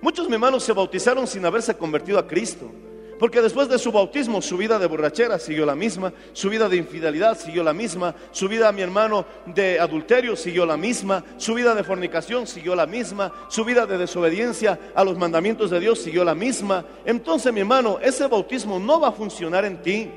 Muchos 0.01 0.29
mi 0.29 0.35
hermanos 0.35 0.63
se 0.63 0.73
bautizaron 0.73 1.27
sin 1.27 1.45
haberse 1.45 1.77
convertido 1.77 2.19
a 2.19 2.27
Cristo. 2.27 2.71
Porque 3.19 3.43
después 3.43 3.69
de 3.69 3.79
su 3.79 3.91
bautismo, 3.91 4.41
su 4.41 4.57
vida 4.57 4.79
de 4.79 4.87
borrachera 4.87 5.39
siguió 5.39 5.67
la 5.67 5.75
misma, 5.75 6.13
su 6.33 6.49
vida 6.49 6.69
de 6.69 6.77
infidelidad 6.77 7.37
siguió 7.37 7.65
la 7.65 7.73
misma, 7.73 8.15
su 8.31 8.49
vida, 8.49 8.71
mi 8.71 8.83
hermano, 8.83 9.27
de 9.47 9.81
adulterio 9.81 10.37
siguió 10.37 10.65
la 10.65 10.77
misma, 10.77 11.25
su 11.37 11.55
vida 11.55 11.75
de 11.75 11.83
fornicación 11.83 12.47
siguió 12.47 12.77
la 12.77 12.87
misma, 12.87 13.33
su 13.49 13.65
vida 13.65 13.87
de 13.87 13.99
desobediencia 13.99 14.79
a 14.95 15.03
los 15.05 15.19
mandamientos 15.19 15.71
de 15.71 15.81
Dios 15.81 15.99
siguió 15.99 16.25
la 16.25 16.35
misma. 16.35 16.85
Entonces, 17.05 17.53
mi 17.53 17.61
hermano, 17.61 17.99
ese 18.01 18.27
bautismo 18.27 18.79
no 18.79 19.01
va 19.01 19.09
a 19.09 19.13
funcionar 19.13 19.65
en 19.65 19.83
ti. 19.83 20.11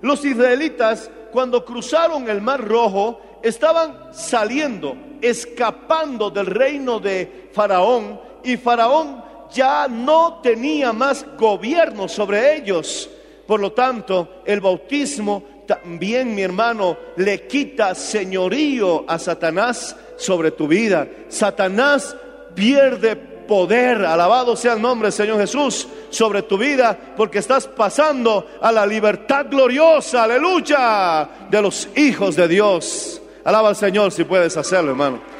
Los 0.00 0.24
israelitas, 0.24 1.10
cuando 1.32 1.64
cruzaron 1.64 2.28
el 2.30 2.40
Mar 2.40 2.66
Rojo, 2.66 3.20
estaban 3.42 4.12
saliendo, 4.12 4.96
escapando 5.20 6.30
del 6.30 6.46
reino 6.46 7.00
de 7.00 7.50
Faraón, 7.52 8.18
y 8.42 8.56
Faraón 8.56 9.29
ya 9.52 9.88
no 9.88 10.40
tenía 10.42 10.92
más 10.92 11.24
gobierno 11.38 12.08
sobre 12.08 12.56
ellos. 12.56 13.08
Por 13.46 13.60
lo 13.60 13.72
tanto, 13.72 14.42
el 14.44 14.60
bautismo 14.60 15.42
también, 15.66 16.34
mi 16.34 16.42
hermano, 16.42 16.96
le 17.16 17.46
quita 17.46 17.94
señorío 17.94 19.04
a 19.08 19.18
Satanás 19.18 19.96
sobre 20.16 20.50
tu 20.50 20.66
vida. 20.66 21.06
Satanás 21.28 22.16
pierde 22.54 23.16
poder, 23.16 24.04
alabado 24.04 24.54
sea 24.54 24.74
el 24.74 24.82
nombre 24.82 25.06
del 25.06 25.12
Señor 25.12 25.40
Jesús, 25.40 25.88
sobre 26.10 26.42
tu 26.42 26.56
vida, 26.56 26.96
porque 27.16 27.40
estás 27.40 27.66
pasando 27.66 28.46
a 28.60 28.70
la 28.70 28.86
libertad 28.86 29.46
gloriosa, 29.50 30.22
aleluya, 30.22 31.28
de 31.50 31.60
los 31.60 31.88
hijos 31.96 32.36
de 32.36 32.46
Dios. 32.46 33.20
Alaba 33.44 33.70
al 33.70 33.76
Señor 33.76 34.12
si 34.12 34.22
puedes 34.22 34.56
hacerlo, 34.56 34.90
hermano. 34.90 35.39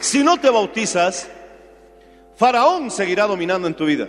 Si 0.00 0.22
no 0.22 0.38
te 0.38 0.50
bautizas, 0.50 1.28
Faraón 2.36 2.90
seguirá 2.90 3.26
dominando 3.26 3.66
en 3.66 3.74
tu 3.74 3.86
vida. 3.86 4.08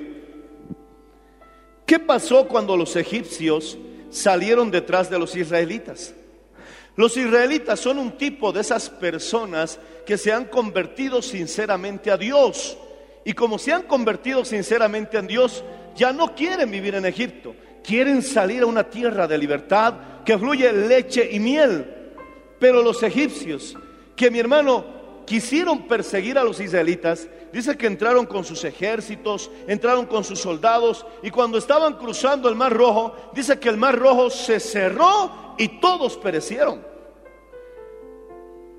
¿Qué 1.86 2.00
pasó 2.00 2.48
cuando 2.48 2.76
los 2.76 2.96
egipcios 2.98 3.78
salieron 4.10 4.70
detrás 4.70 5.10
de 5.10 5.18
los 5.18 5.36
israelitas? 5.36 6.14
Los 6.98 7.16
israelitas 7.16 7.80
son 7.80 8.00
un 8.00 8.18
tipo 8.18 8.52
de 8.52 8.62
esas 8.62 8.90
personas 8.90 9.80
que 10.06 10.18
se 10.18 10.34
han 10.34 10.46
convertido 10.46 11.22
sinceramente 11.22 12.12
a 12.12 12.18
Dios. 12.18 12.78
Y 13.24 13.34
como 13.34 13.58
se 13.58 13.72
han 13.72 13.84
convertido 13.84 14.44
sinceramente 14.44 15.18
en 15.18 15.28
Dios, 15.28 15.64
ya 15.96 16.12
no 16.12 16.36
quieren 16.36 16.70
vivir 16.72 16.96
en 16.96 17.06
Egipto. 17.06 17.56
Quieren 17.84 18.22
salir 18.22 18.64
a 18.64 18.66
una 18.66 18.90
tierra 18.90 19.28
de 19.28 19.38
libertad 19.38 19.94
que 20.26 20.38
fluye 20.38 20.74
leche 20.74 21.30
y 21.32 21.40
miel. 21.40 22.14
Pero 22.60 22.82
los 22.82 23.02
egipcios, 23.04 23.78
que 24.16 24.30
mi 24.30 24.40
hermano 24.40 24.97
quisieron 25.28 25.88
perseguir 25.90 26.38
a 26.38 26.44
los 26.44 26.62
israelitas, 26.62 27.28
dice 27.52 27.78
que 27.78 27.86
entraron 27.86 28.26
con 28.26 28.46
sus 28.46 28.64
ejércitos, 28.64 29.52
entraron 29.68 30.06
con 30.06 30.24
sus 30.24 30.40
soldados 30.40 31.06
y 31.22 31.30
cuando 31.30 31.58
estaban 31.58 31.96
cruzando 31.96 32.48
el 32.48 32.56
mar 32.56 32.74
rojo, 32.74 33.14
dice 33.34 33.60
que 33.60 33.68
el 33.68 33.76
mar 33.76 34.00
rojo 34.00 34.30
se 34.30 34.60
cerró 34.62 35.56
y 35.58 35.80
todos 35.80 36.18
perecieron. 36.18 36.82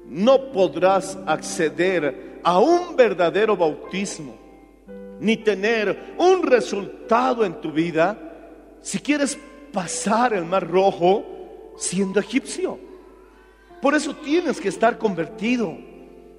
No 0.07 0.51
podrás 0.51 1.19
acceder 1.27 2.41
a 2.43 2.59
un 2.59 2.97
verdadero 2.97 3.55
bautismo 3.55 4.35
ni 5.21 5.37
tener 5.37 6.15
un 6.17 6.43
resultado 6.43 7.45
en 7.45 7.61
tu 7.61 7.71
vida 7.71 8.17
si 8.81 8.99
quieres 9.01 9.39
pasar 9.71 10.33
el 10.33 10.47
mar 10.47 10.67
rojo 10.67 11.75
siendo 11.77 12.21
egipcio. 12.21 12.79
Por 13.83 13.95
eso 13.95 14.17
tienes 14.17 14.59
que 14.59 14.69
estar 14.69 14.97
convertido. 14.97 15.88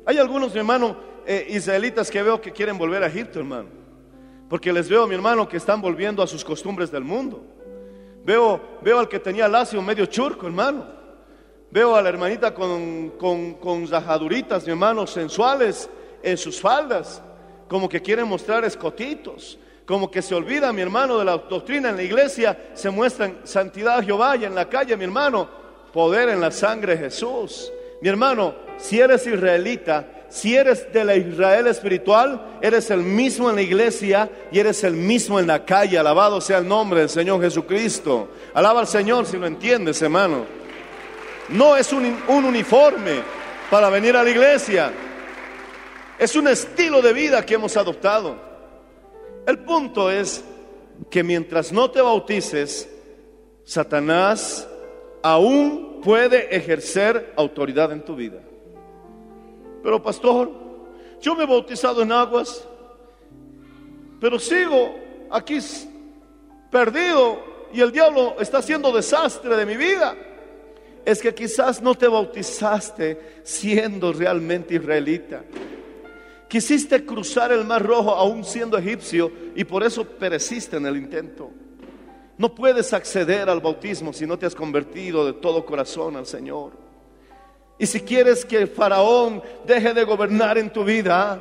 Hay 0.10 0.17
algunos, 0.17 0.52
mi 0.54 0.58
hermano, 0.58 0.98
eh, 1.24 1.45
israelitas 1.52 2.10
que 2.10 2.24
veo 2.24 2.41
que 2.41 2.52
quieren 2.52 2.80
volver 2.80 3.04
a 3.04 3.06
Egipto, 3.06 3.38
hermano. 3.38 3.69
Porque 4.50 4.74
les 4.74 4.89
veo, 4.89 5.06
mi 5.06 5.13
hermano, 5.13 5.48
que 5.48 5.58
están 5.58 5.80
volviendo 5.82 6.24
a 6.24 6.26
sus 6.26 6.43
costumbres 6.43 6.89
del 6.89 7.04
mundo. 7.04 7.43
Veo, 8.26 8.60
veo 8.82 8.98
al 8.98 9.08
que 9.08 9.19
tenía 9.19 9.48
lacio 9.48 9.80
medio 9.84 10.08
churco, 10.08 10.48
hermano. 10.48 10.84
Veo 11.69 11.95
a 11.95 12.02
la 12.02 12.10
hermanita 12.10 12.56
con, 12.56 13.12
con, 13.19 13.54
con 13.54 13.88
rajaduritas, 13.88 14.65
mi 14.65 14.72
hermano, 14.72 15.06
sensuales 15.06 15.88
en 16.24 16.39
sus 16.39 16.60
faldas. 16.60 17.22
Como 17.67 17.88
que 17.88 18.02
quieren 18.02 18.28
mostrar 18.28 18.65
escotitos. 18.65 19.60
Como 19.86 20.10
que 20.10 20.24
se 20.24 20.34
olvida, 20.34 20.74
mi 20.74 20.82
hermano, 20.82 21.19
de 21.19 21.26
la 21.26 21.38
doctrina 21.38 21.89
en 21.89 21.98
la 21.98 22.02
iglesia. 22.02 22.72
Se 22.74 22.89
muestran 22.89 23.41
santidad 23.43 24.00
a 24.00 24.04
Jehová 24.04 24.38
y 24.38 24.45
en 24.45 24.56
la 24.56 24.67
calle, 24.67 24.98
mi 24.98 25.04
hermano, 25.04 25.48
poder 25.93 26.30
en 26.30 26.41
la 26.41 26.50
sangre 26.50 26.95
de 26.95 27.04
Jesús. 27.04 27.72
Mi 28.02 28.10
hermano, 28.10 28.69
si 28.80 29.00
eres 29.00 29.28
israelita, 29.28 30.08
si 30.30 30.56
eres 30.56 30.92
de 30.94 31.04
la 31.04 31.15
Israel 31.15 31.68
espiritual, 31.68 32.60
eres 32.62 32.89
el 32.92 33.02
mismo 33.02 33.50
en 33.50 33.56
la 33.56 33.62
iglesia 33.62 34.30
y 34.52 34.60
eres 34.60 34.84
el 34.84 34.94
mismo 34.94 35.39
en 35.39 35.48
la 35.48 35.65
calle. 35.65 35.98
Alabado 35.98 36.39
sea 36.39 36.60
el 36.60 36.68
nombre 36.68 37.02
del 37.02 37.10
Señor 37.10 37.42
Jesucristo. 37.42 38.30
Alaba 38.54 38.82
al 38.82 38.88
Señor 38.88 39.26
si 39.26 39.38
lo 39.38 39.48
entiendes, 39.48 40.02
hermano. 40.02 40.46
No 41.50 41.76
es 41.76 41.92
un, 41.92 42.06
un 42.28 42.46
uniforme 42.46 43.22
para 43.72 43.89
venir 43.89 44.15
a 44.15 44.24
la 44.24 44.30
iglesia. 44.30 44.94
Es 46.20 46.36
un 46.36 46.48
estilo 46.48 47.02
de 47.02 47.13
vida 47.13 47.44
que 47.46 47.56
hemos 47.56 47.76
adoptado. 47.76 48.36
El 49.48 49.60
punto 49.60 50.12
es 50.12 50.44
que 51.10 51.24
mientras 51.24 51.72
no 51.72 51.89
te 51.89 52.02
bautices, 52.02 52.88
Satanás 53.63 54.68
aún 55.24 56.02
puede 56.04 56.56
ejercer 56.56 57.34
autoridad 57.36 57.92
en 57.92 58.06
tu 58.06 58.15
vida. 58.15 58.42
Pero 59.84 60.02
pastor, 60.02 60.52
yo 61.22 61.36
me 61.36 61.44
he 61.44 61.48
bautizado 61.48 62.02
en 62.02 62.12
aguas, 62.12 62.68
pero 64.20 64.39
sigo 64.39 64.96
aquí 65.30 65.60
perdido 66.72 67.39
y 67.74 67.82
el 67.82 67.92
diablo 67.92 68.36
está 68.39 68.60
haciendo 68.60 68.92
desastre 68.92 69.56
de 69.56 69.65
mi 69.65 69.78
vida. 69.78 70.15
Es 71.06 71.22
que 71.22 71.34
quizás 71.34 71.82
no 71.82 71.96
te 71.96 72.08
bautizaste 72.08 73.42
siendo 73.44 74.12
realmente 74.13 74.76
israelita. 74.76 75.44
Quisiste 76.48 77.06
cruzar 77.06 77.52
el 77.52 77.63
mar 77.63 77.86
rojo 77.86 78.12
aún 78.12 78.44
siendo 78.44 78.78
egipcio 78.78 79.32
y 79.56 79.63
por 79.63 79.84
eso 79.84 80.04
pereciste 80.04 80.78
en 80.78 80.86
el 80.86 80.98
intento. 80.98 81.52
No 82.38 82.56
puedes 82.56 82.94
acceder 82.94 83.50
al 83.50 83.60
bautismo 83.60 84.13
si 84.13 84.26
no 84.26 84.38
te 84.38 84.46
has 84.46 84.56
convertido 84.56 85.26
de 85.26 85.34
todo 85.34 85.65
corazón 85.65 86.15
al 86.15 86.26
Señor. 86.26 86.88
Y 87.80 87.88
si 87.88 88.02
quieres 88.02 88.44
que 88.44 88.58
el 88.58 88.68
faraón 88.68 89.42
deje 89.65 89.94
de 89.94 90.04
gobernar 90.04 90.58
en 90.58 90.70
tu 90.70 90.84
vida, 90.84 91.39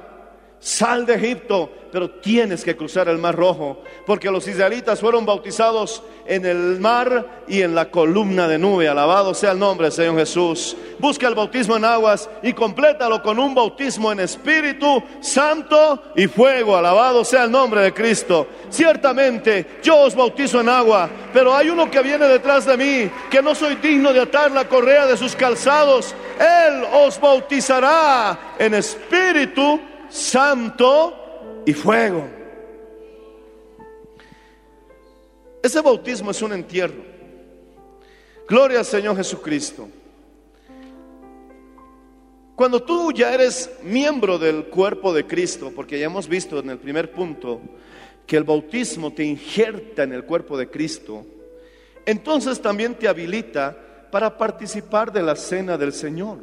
sal 0.60 1.06
de 1.06 1.14
Egipto, 1.14 1.70
pero 1.90 2.10
tienes 2.10 2.64
que 2.64 2.76
cruzar 2.76 3.08
el 3.08 3.18
mar 3.18 3.34
rojo, 3.34 3.82
porque 4.06 4.30
los 4.30 4.46
israelitas 4.46 5.00
fueron 5.00 5.24
bautizados 5.24 6.02
en 6.26 6.44
el 6.44 6.78
mar 6.80 7.44
y 7.48 7.62
en 7.62 7.74
la 7.74 7.90
columna 7.90 8.46
de 8.46 8.58
nube. 8.58 8.88
Alabado 8.88 9.32
sea 9.32 9.52
el 9.52 9.58
nombre 9.58 9.86
del 9.86 9.92
Señor 9.92 10.16
Jesús. 10.16 10.76
Busca 10.98 11.26
el 11.28 11.34
bautismo 11.34 11.76
en 11.76 11.84
aguas 11.84 12.28
y 12.42 12.52
complétalo 12.52 13.22
con 13.22 13.38
un 13.38 13.54
bautismo 13.54 14.12
en 14.12 14.20
Espíritu 14.20 15.02
Santo 15.20 16.02
y 16.14 16.26
fuego. 16.26 16.76
Alabado 16.76 17.24
sea 17.24 17.44
el 17.44 17.50
nombre 17.50 17.80
de 17.80 17.94
Cristo. 17.94 18.46
Ciertamente 18.68 19.78
yo 19.82 19.96
os 20.00 20.14
bautizo 20.14 20.60
en 20.60 20.68
agua, 20.68 21.08
pero 21.32 21.54
hay 21.54 21.70
uno 21.70 21.90
que 21.90 22.02
viene 22.02 22.26
detrás 22.26 22.66
de 22.66 22.76
mí, 22.76 23.10
que 23.30 23.40
no 23.40 23.54
soy 23.54 23.76
digno 23.76 24.12
de 24.12 24.20
atar 24.20 24.50
la 24.50 24.68
correa 24.68 25.06
de 25.06 25.16
sus 25.16 25.34
calzados. 25.34 26.14
Él 26.38 26.84
os 26.92 27.18
bautizará 27.18 28.54
en 28.58 28.74
Espíritu 28.74 29.80
Santo 30.08 31.62
y 31.66 31.72
fuego. 31.72 32.24
Ese 35.62 35.80
bautismo 35.80 36.30
es 36.30 36.40
un 36.42 36.52
entierro. 36.52 37.02
Gloria 38.48 38.78
al 38.78 38.84
Señor 38.84 39.16
Jesucristo. 39.16 39.88
Cuando 42.54 42.82
tú 42.82 43.12
ya 43.12 43.32
eres 43.32 43.70
miembro 43.84 44.38
del 44.38 44.64
cuerpo 44.64 45.12
de 45.12 45.26
Cristo, 45.26 45.72
porque 45.76 45.98
ya 45.98 46.06
hemos 46.06 46.26
visto 46.26 46.58
en 46.58 46.70
el 46.70 46.78
primer 46.78 47.12
punto 47.12 47.60
que 48.26 48.36
el 48.36 48.44
bautismo 48.44 49.12
te 49.12 49.22
injerta 49.24 50.02
en 50.02 50.12
el 50.12 50.24
cuerpo 50.24 50.56
de 50.58 50.68
Cristo, 50.68 51.24
entonces 52.04 52.60
también 52.60 52.94
te 52.94 53.06
habilita 53.06 53.76
para 54.10 54.36
participar 54.36 55.12
de 55.12 55.22
la 55.22 55.36
cena 55.36 55.76
del 55.76 55.92
Señor. 55.92 56.38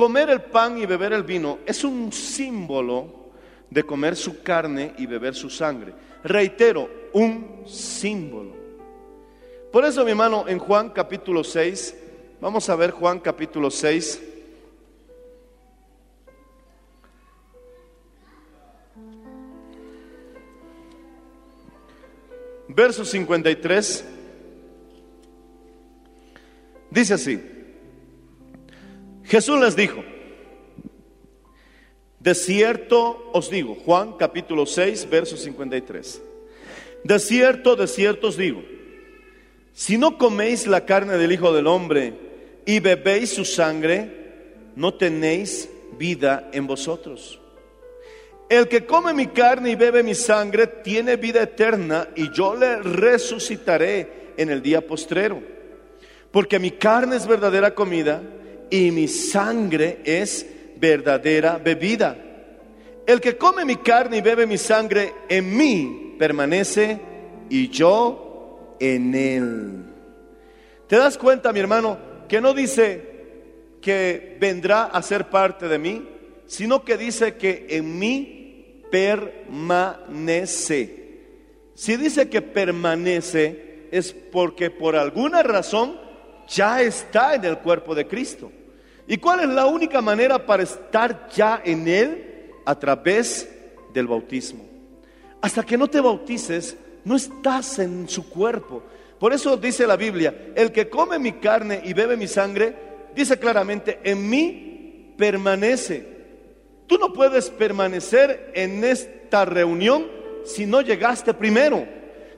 Comer 0.00 0.30
el 0.30 0.40
pan 0.40 0.78
y 0.78 0.86
beber 0.86 1.12
el 1.12 1.24
vino 1.24 1.58
es 1.66 1.84
un 1.84 2.10
símbolo 2.10 3.32
de 3.68 3.82
comer 3.82 4.16
su 4.16 4.42
carne 4.42 4.94
y 4.96 5.04
beber 5.04 5.34
su 5.34 5.50
sangre. 5.50 5.92
Reitero, 6.24 6.88
un 7.12 7.64
símbolo. 7.66 8.56
Por 9.70 9.84
eso, 9.84 10.02
mi 10.02 10.12
hermano, 10.12 10.48
en 10.48 10.58
Juan 10.58 10.88
capítulo 10.88 11.44
6, 11.44 11.94
vamos 12.40 12.66
a 12.70 12.76
ver 12.76 12.92
Juan 12.92 13.20
capítulo 13.20 13.70
6. 13.70 14.22
Verso 22.68 23.04
53. 23.04 24.04
Dice 26.90 27.12
así. 27.12 27.49
Jesús 29.30 29.60
les 29.60 29.76
dijo, 29.76 30.02
de 32.18 32.34
cierto 32.34 33.30
os 33.32 33.48
digo, 33.48 33.76
Juan 33.76 34.14
capítulo 34.14 34.66
6, 34.66 35.08
verso 35.08 35.36
53, 35.36 36.20
de 37.04 37.18
cierto, 37.20 37.76
de 37.76 37.86
cierto 37.86 38.26
os 38.26 38.36
digo, 38.36 38.64
si 39.72 39.98
no 39.98 40.18
coméis 40.18 40.66
la 40.66 40.84
carne 40.84 41.16
del 41.16 41.30
Hijo 41.30 41.52
del 41.52 41.68
Hombre 41.68 42.12
y 42.66 42.80
bebéis 42.80 43.32
su 43.32 43.44
sangre, 43.44 44.10
no 44.74 44.94
tenéis 44.94 45.70
vida 45.96 46.50
en 46.52 46.66
vosotros. 46.66 47.40
El 48.48 48.66
que 48.66 48.84
come 48.84 49.14
mi 49.14 49.28
carne 49.28 49.70
y 49.70 49.74
bebe 49.76 50.02
mi 50.02 50.16
sangre 50.16 50.66
tiene 50.66 51.14
vida 51.14 51.42
eterna 51.42 52.08
y 52.16 52.32
yo 52.32 52.56
le 52.56 52.82
resucitaré 52.82 54.32
en 54.36 54.50
el 54.50 54.60
día 54.60 54.84
postrero. 54.84 55.40
Porque 56.32 56.58
mi 56.58 56.72
carne 56.72 57.14
es 57.14 57.28
verdadera 57.28 57.76
comida 57.76 58.20
y 58.70 58.90
mi 58.90 59.08
sangre 59.08 59.98
es 60.04 60.46
verdadera 60.76 61.58
bebida. 61.58 62.16
El 63.06 63.20
que 63.20 63.36
come 63.36 63.64
mi 63.64 63.76
carne 63.76 64.18
y 64.18 64.20
bebe 64.20 64.46
mi 64.46 64.56
sangre 64.56 65.12
en 65.28 65.56
mí 65.56 66.14
permanece 66.18 67.00
y 67.48 67.68
yo 67.68 68.76
en 68.78 69.14
él. 69.14 69.84
¿Te 70.86 70.96
das 70.96 71.18
cuenta, 71.18 71.52
mi 71.52 71.60
hermano, 71.60 71.98
que 72.28 72.40
no 72.40 72.54
dice 72.54 73.10
que 73.82 74.36
vendrá 74.40 74.84
a 74.84 75.02
ser 75.02 75.28
parte 75.28 75.66
de 75.68 75.78
mí, 75.78 76.08
sino 76.46 76.84
que 76.84 76.96
dice 76.96 77.34
que 77.34 77.66
en 77.70 77.98
mí 77.98 78.84
permanece? 78.90 80.20
Si 81.74 81.96
dice 81.96 82.28
que 82.28 82.42
permanece 82.42 83.88
es 83.90 84.12
porque 84.12 84.70
por 84.70 84.94
alguna 84.96 85.42
razón 85.42 85.98
ya 86.48 86.82
está 86.82 87.34
en 87.34 87.44
el 87.44 87.58
cuerpo 87.58 87.94
de 87.94 88.06
Cristo. 88.06 88.52
¿Y 89.06 89.16
cuál 89.18 89.40
es 89.40 89.48
la 89.48 89.66
única 89.66 90.00
manera 90.00 90.44
para 90.44 90.62
estar 90.62 91.28
ya 91.30 91.60
en 91.64 91.88
Él? 91.88 92.52
A 92.64 92.78
través 92.78 93.48
del 93.92 94.06
bautismo. 94.06 94.64
Hasta 95.40 95.62
que 95.62 95.78
no 95.78 95.88
te 95.88 96.00
bautices, 96.00 96.76
no 97.04 97.16
estás 97.16 97.78
en 97.78 98.08
su 98.08 98.28
cuerpo. 98.28 98.82
Por 99.18 99.32
eso 99.32 99.56
dice 99.56 99.86
la 99.86 99.96
Biblia, 99.96 100.52
el 100.54 100.72
que 100.72 100.88
come 100.88 101.18
mi 101.18 101.32
carne 101.32 101.80
y 101.84 101.92
bebe 101.92 102.16
mi 102.16 102.26
sangre, 102.26 102.74
dice 103.14 103.38
claramente, 103.38 104.00
en 104.04 104.28
mí 104.28 105.14
permanece. 105.16 106.06
Tú 106.86 106.98
no 106.98 107.12
puedes 107.12 107.50
permanecer 107.50 108.52
en 108.54 108.82
esta 108.84 109.44
reunión 109.44 110.06
si 110.44 110.66
no 110.66 110.80
llegaste 110.80 111.34
primero. 111.34 111.86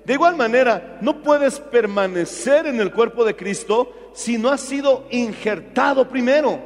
De 0.05 0.15
igual 0.15 0.37
manera, 0.37 0.99
no 1.01 1.23
puedes 1.23 1.61
permanecer 1.61 2.67
en 2.67 2.81
el 2.81 2.93
cuerpo 2.93 3.25
de 3.25 3.37
Cristo 3.37 4.02
si 4.13 4.39
no 4.39 4.51
has 4.51 4.61
sido 4.61 5.07
injertado 5.11 6.09
primero. 6.09 6.59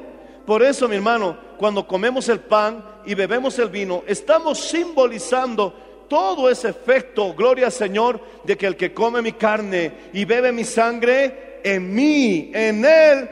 Por 0.45 0.63
eso, 0.63 0.89
mi 0.89 0.97
hermano, 0.97 1.37
cuando 1.57 1.87
comemos 1.87 2.29
el 2.29 2.41
pan 2.41 2.85
y 3.05 3.15
bebemos 3.15 3.59
el 3.59 3.69
vino, 3.69 4.03
estamos 4.07 4.61
simbolizando 4.61 5.73
todo 6.09 6.49
ese 6.49 6.69
efecto, 6.69 7.35
gloria 7.35 7.67
al 7.67 7.73
Señor, 7.73 8.21
de 8.45 8.57
que 8.57 8.67
el 8.67 8.77
que 8.77 8.95
come 8.95 9.21
mi 9.23 9.33
carne 9.33 9.93
y 10.13 10.25
bebe 10.25 10.53
mi 10.53 10.63
sangre, 10.65 11.61
en 11.65 11.93
mí, 11.93 12.53
en 12.55 12.85
él, 12.85 13.29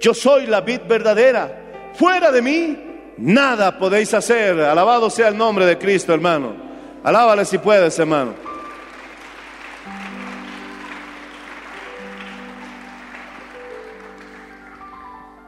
Yo 0.00 0.14
soy 0.14 0.46
la 0.46 0.60
vid 0.60 0.82
verdadera. 0.88 1.58
Fuera 1.94 2.30
de 2.30 2.42
mí, 2.42 2.78
nada 3.18 3.76
podéis 3.78 4.14
hacer. 4.14 4.60
Alabado 4.60 5.10
sea 5.10 5.26
el 5.28 5.36
nombre 5.36 5.66
de 5.66 5.78
Cristo, 5.78 6.14
hermano. 6.14 6.54
Alábale 7.02 7.44
si 7.44 7.58
puedes, 7.58 7.98
hermano. 7.98 8.51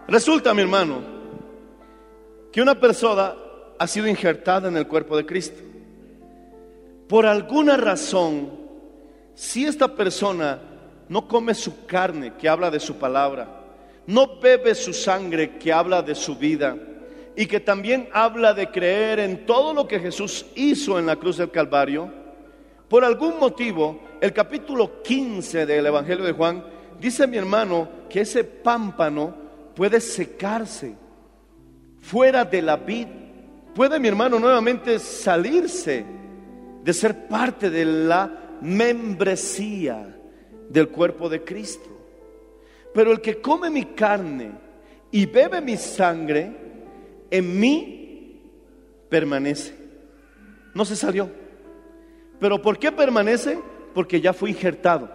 Resulta, 0.06 0.52
mi 0.52 0.60
hermano, 0.60 1.02
que 2.52 2.60
una 2.60 2.78
persona 2.78 3.34
ha 3.78 3.86
sido 3.86 4.06
injertada 4.06 4.68
en 4.68 4.76
el 4.76 4.86
cuerpo 4.86 5.16
de 5.16 5.24
Cristo. 5.24 5.62
Por 7.08 7.26
alguna 7.26 7.76
razón, 7.76 8.50
si 9.34 9.64
esta 9.64 9.94
persona 9.94 10.60
no 11.08 11.26
come 11.26 11.54
su 11.54 11.86
carne, 11.86 12.34
que 12.38 12.48
habla 12.48 12.70
de 12.70 12.80
su 12.80 12.96
palabra, 12.96 13.48
no 14.06 14.38
bebe 14.38 14.74
su 14.74 14.92
sangre, 14.92 15.56
que 15.58 15.72
habla 15.72 16.02
de 16.02 16.14
su 16.14 16.36
vida, 16.36 16.76
y 17.34 17.46
que 17.46 17.60
también 17.60 18.08
habla 18.12 18.52
de 18.52 18.70
creer 18.70 19.18
en 19.18 19.46
todo 19.46 19.72
lo 19.72 19.88
que 19.88 19.98
Jesús 19.98 20.46
hizo 20.54 20.98
en 20.98 21.06
la 21.06 21.16
cruz 21.16 21.38
del 21.38 21.50
Calvario, 21.50 22.10
por 22.88 23.04
algún 23.04 23.38
motivo, 23.38 24.00
el 24.20 24.32
capítulo 24.32 25.02
15 25.02 25.66
del 25.66 25.86
Evangelio 25.86 26.24
de 26.24 26.32
Juan 26.32 26.64
dice 27.00 27.26
mi 27.26 27.38
hermano 27.38 27.88
que 28.08 28.20
ese 28.20 28.44
pámpano 28.44 29.43
puede 29.74 30.00
secarse 30.00 30.94
fuera 32.00 32.44
de 32.44 32.62
la 32.62 32.76
vid. 32.76 33.08
Puede 33.74 33.98
mi 33.98 34.08
hermano 34.08 34.38
nuevamente 34.38 34.98
salirse 34.98 36.04
de 36.82 36.92
ser 36.92 37.26
parte 37.26 37.70
de 37.70 37.84
la 37.84 38.58
membresía 38.60 40.16
del 40.68 40.88
cuerpo 40.88 41.28
de 41.28 41.42
Cristo. 41.42 41.90
Pero 42.94 43.10
el 43.10 43.20
que 43.20 43.40
come 43.40 43.70
mi 43.70 43.84
carne 43.86 44.52
y 45.10 45.26
bebe 45.26 45.60
mi 45.60 45.76
sangre, 45.76 46.52
en 47.30 47.58
mí 47.58 48.40
permanece. 49.08 49.74
No 50.74 50.84
se 50.84 50.94
salió. 50.94 51.30
¿Pero 52.38 52.60
por 52.60 52.78
qué 52.78 52.92
permanece? 52.92 53.58
Porque 53.94 54.20
ya 54.20 54.32
fue 54.32 54.50
injertado. 54.50 55.10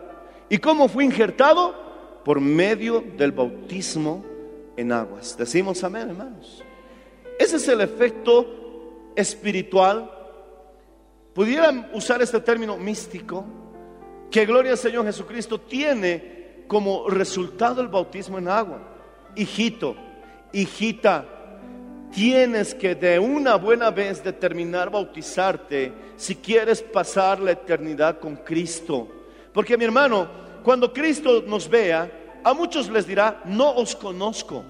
¿Y 0.49 0.57
cómo 0.57 0.87
fue 0.87 1.05
injertado? 1.05 1.75
Por 2.25 2.41
medio 2.41 3.03
del 3.17 3.31
bautismo 3.31 4.25
en 4.79 4.91
aguas. 4.91 5.35
Decimos 5.37 5.83
amén, 5.83 6.09
hermanos. 6.09 6.63
Ese 7.37 7.57
es 7.57 7.67
el 7.67 7.81
efecto 7.81 9.11
espiritual 9.15 10.09
pudieran 11.33 11.89
usar 11.93 12.21
este 12.21 12.39
término 12.39 12.77
místico, 12.77 13.45
que 14.29 14.45
gloria 14.45 14.73
al 14.73 14.77
Señor 14.77 15.05
Jesucristo 15.05 15.59
tiene 15.59 16.65
como 16.67 17.07
resultado 17.07 17.81
el 17.81 17.87
bautismo 17.87 18.37
en 18.37 18.47
agua. 18.47 18.81
Hijito, 19.35 19.95
hijita, 20.51 21.25
tienes 22.11 22.75
que 22.75 22.95
de 22.95 23.19
una 23.19 23.55
buena 23.55 23.89
vez 23.89 24.23
determinar 24.23 24.89
bautizarte 24.89 25.93
si 26.17 26.35
quieres 26.35 26.81
pasar 26.81 27.39
la 27.39 27.51
eternidad 27.51 28.19
con 28.19 28.35
Cristo. 28.35 29.07
Porque 29.53 29.77
mi 29.77 29.85
hermano, 29.85 30.27
cuando 30.63 30.91
Cristo 30.91 31.43
nos 31.47 31.69
vea, 31.69 32.11
a 32.43 32.53
muchos 32.53 32.89
les 32.89 33.05
dirá, 33.07 33.41
no 33.45 33.75
os 33.75 33.95
conozco. 33.95 34.63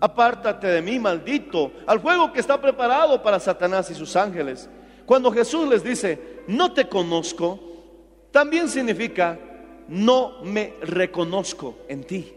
Apártate 0.00 0.66
de 0.66 0.82
mí, 0.82 0.98
maldito, 0.98 1.72
al 1.86 2.00
fuego 2.00 2.32
que 2.32 2.40
está 2.40 2.60
preparado 2.60 3.22
para 3.22 3.40
Satanás 3.40 3.90
y 3.90 3.94
sus 3.94 4.14
ángeles. 4.16 4.68
Cuando 5.06 5.30
Jesús 5.32 5.68
les 5.68 5.82
dice, 5.82 6.42
no 6.48 6.72
te 6.72 6.88
conozco, 6.88 7.58
también 8.30 8.68
significa, 8.68 9.38
no 9.88 10.42
me 10.42 10.74
reconozco 10.82 11.78
en 11.88 12.04
ti. 12.04 12.32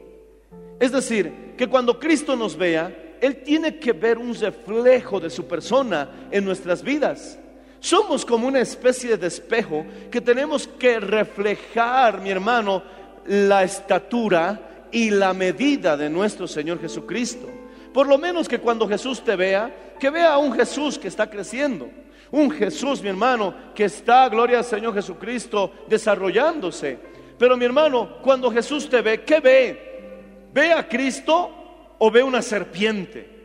Es 0.79 0.91
decir, 0.91 1.55
que 1.57 1.67
cuando 1.67 1.99
Cristo 1.99 2.35
nos 2.35 2.55
vea, 2.55 3.17
Él 3.19 3.43
tiene 3.43 3.79
que 3.79 3.91
ver 3.91 4.17
un 4.17 4.33
reflejo 4.33 5.19
de 5.19 5.29
su 5.29 5.45
persona 5.45 6.27
en 6.31 6.45
nuestras 6.45 6.83
vidas. 6.83 7.37
Somos 7.81 8.25
como 8.25 8.47
una 8.47 8.59
especie 8.59 9.17
de 9.17 9.27
espejo 9.27 9.85
que 10.11 10.21
tenemos 10.21 10.67
que 10.67 10.99
reflejar, 10.99 12.21
mi 12.21 12.29
hermano, 12.29 12.83
la 13.25 13.63
estatura 13.63 14.87
y 14.91 15.09
la 15.09 15.33
medida 15.33 15.95
de 15.97 16.09
nuestro 16.09 16.47
Señor 16.47 16.79
Jesucristo. 16.79 17.47
Por 17.93 18.07
lo 18.07 18.17
menos 18.17 18.47
que 18.47 18.59
cuando 18.59 18.87
Jesús 18.87 19.23
te 19.23 19.35
vea, 19.35 19.95
que 19.99 20.09
vea 20.09 20.33
a 20.33 20.37
un 20.37 20.53
Jesús 20.53 20.97
que 20.97 21.07
está 21.07 21.29
creciendo. 21.29 21.89
Un 22.31 22.51
Jesús, 22.51 23.01
mi 23.01 23.09
hermano, 23.09 23.53
que 23.73 23.85
está, 23.85 24.29
gloria 24.29 24.59
al 24.59 24.65
Señor 24.65 24.93
Jesucristo, 24.93 25.71
desarrollándose. 25.87 26.99
Pero 27.37 27.57
mi 27.57 27.65
hermano, 27.65 28.17
cuando 28.21 28.51
Jesús 28.51 28.87
te 28.89 29.01
ve, 29.01 29.23
¿qué 29.23 29.39
ve? 29.39 30.49
¿Ve 30.53 30.73
a 30.73 30.87
Cristo 30.87 31.49
o 31.97 32.11
ve 32.11 32.21
una 32.21 32.41
serpiente? 32.41 33.39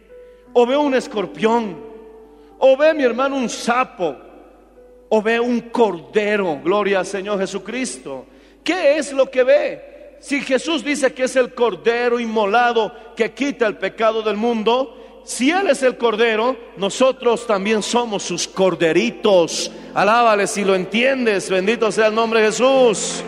¿O 0.53 0.67
ve 0.67 0.77
un 0.77 0.95
escorpión? 0.95 1.77
¿O 2.59 2.77
ve, 2.77 2.93
mi 2.95 3.03
hermano, 3.03 3.37
un 3.37 3.49
sapo? 3.49 4.17
¿O 5.09 5.23
ve 5.23 5.41
un 5.41 5.61
cordero? 5.63 6.61
Gloria 6.63 7.01
al 7.01 7.07
Señor 7.07 7.39
Jesucristo. 7.39 8.27
¿Qué 8.65 8.97
es 8.97 9.13
lo 9.13 9.31
que 9.31 9.45
ve? 9.45 10.17
Si 10.21 10.41
Jesús 10.41 10.83
dice 10.83 11.13
que 11.13 11.25
es 11.25 11.37
el 11.37 11.53
cordero 11.55 12.19
inmolado 12.19 12.93
que 13.15 13.33
quita 13.33 13.67
el 13.67 13.77
pecado 13.77 14.23
del 14.23 14.37
mundo, 14.37 15.05
si 15.25 15.51
Él 15.51 15.69
es 15.71 15.83
el 15.83 15.97
Cordero, 15.97 16.55
nosotros 16.77 17.47
también 17.47 17.83
somos 17.83 18.23
sus 18.23 18.47
corderitos. 18.47 19.71
Alábale 19.95 20.47
si 20.47 20.65
lo 20.65 20.75
entiendes, 20.75 21.49
bendito 21.49 21.91
sea 21.91 22.09
el 22.09 22.15
nombre 22.15 22.41
de 22.41 22.47
Jesús. 22.49 23.23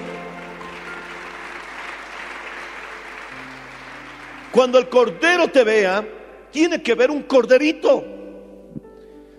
Cuando 4.53 4.79
el 4.79 4.91
Cordero 4.91 5.49
te 5.49 5.65
vea, 5.65 6.07
tiene 6.51 6.83
que 6.83 6.95
ver 6.95 7.11
un 7.11 7.23
corderito. 7.23 8.05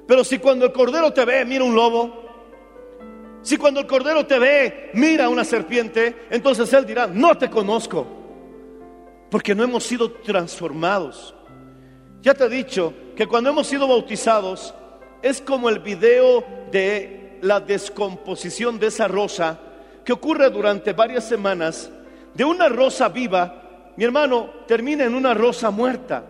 Pero 0.08 0.24
si 0.24 0.39
cuando 0.39 0.66
el 0.66 0.72
Cordero 0.72 1.14
te 1.14 1.26
ve, 1.26 1.45
mira 1.45 1.64
un 1.64 1.76
lobo. 1.76 2.26
Si 3.48 3.56
cuando 3.56 3.80
el 3.80 3.88
Cordero 3.88 4.26
te 4.26 4.39
ve, 4.39 4.89
mira 4.93 5.30
una 5.30 5.45
serpiente, 5.45 6.28
entonces 6.30 6.74
Él 6.74 6.86
dirá, 6.86 7.08
no 7.08 7.38
te 7.38 7.50
conozco. 7.50 8.06
Porque 9.32 9.56
no 9.56 9.64
hemos 9.64 9.86
sido 9.86 10.12
transformados. 10.12 11.34
Ya 12.22 12.34
te 12.34 12.43
he 12.43 12.50
dicho 12.50 12.93
que 13.16 13.26
cuando 13.26 13.50
hemos 13.50 13.66
sido 13.66 13.88
bautizados 13.88 14.74
es 15.22 15.39
como 15.39 15.70
el 15.70 15.80
video 15.80 16.43
de 16.74 17.38
la 17.41 17.62
descomposición 17.62 18.80
de 18.80 18.88
esa 18.88 19.08
rosa 19.08 19.58
que 20.04 20.12
ocurre 20.12 20.50
durante 20.50 20.91
varias 20.91 21.24
semanas. 21.24 21.89
De 22.34 22.43
una 22.43 22.68
rosa 22.68 23.08
viva, 23.08 23.93
mi 23.95 24.04
hermano, 24.04 24.50
termina 24.68 25.06
en 25.06 25.16
una 25.16 25.34
rosa 25.34 25.72
muerta. 25.72 26.26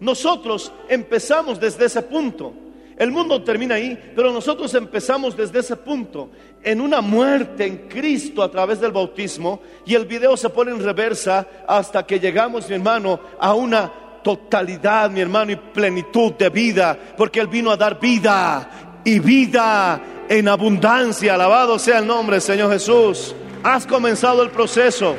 Nosotros 0.00 0.72
empezamos 0.88 1.60
desde 1.60 1.84
ese 1.84 2.02
punto. 2.02 2.52
El 2.96 3.10
mundo 3.12 3.42
termina 3.42 3.74
ahí, 3.74 4.12
pero 4.16 4.32
nosotros 4.32 4.72
empezamos 4.74 5.36
desde 5.36 5.58
ese 5.58 5.76
punto, 5.76 6.30
en 6.62 6.80
una 6.80 7.02
muerte 7.02 7.66
en 7.66 7.88
Cristo 7.88 8.42
a 8.42 8.50
través 8.50 8.80
del 8.80 8.90
bautismo, 8.90 9.60
y 9.84 9.94
el 9.94 10.06
video 10.06 10.34
se 10.36 10.48
pone 10.48 10.70
en 10.70 10.82
reversa 10.82 11.46
hasta 11.68 12.06
que 12.06 12.18
llegamos, 12.18 12.66
mi 12.68 12.76
hermano, 12.76 13.20
a 13.38 13.52
una 13.52 13.92
totalidad, 14.22 15.10
mi 15.10 15.20
hermano, 15.20 15.52
y 15.52 15.56
plenitud 15.56 16.32
de 16.32 16.48
vida, 16.48 16.98
porque 17.18 17.40
Él 17.40 17.48
vino 17.48 17.70
a 17.70 17.76
dar 17.76 18.00
vida 18.00 19.00
y 19.04 19.18
vida 19.18 20.00
en 20.28 20.48
abundancia. 20.48 21.34
Alabado 21.34 21.78
sea 21.78 21.98
el 21.98 22.06
nombre, 22.06 22.40
Señor 22.40 22.72
Jesús. 22.72 23.34
Has 23.62 23.86
comenzado 23.86 24.42
el 24.42 24.50
proceso. 24.50 25.16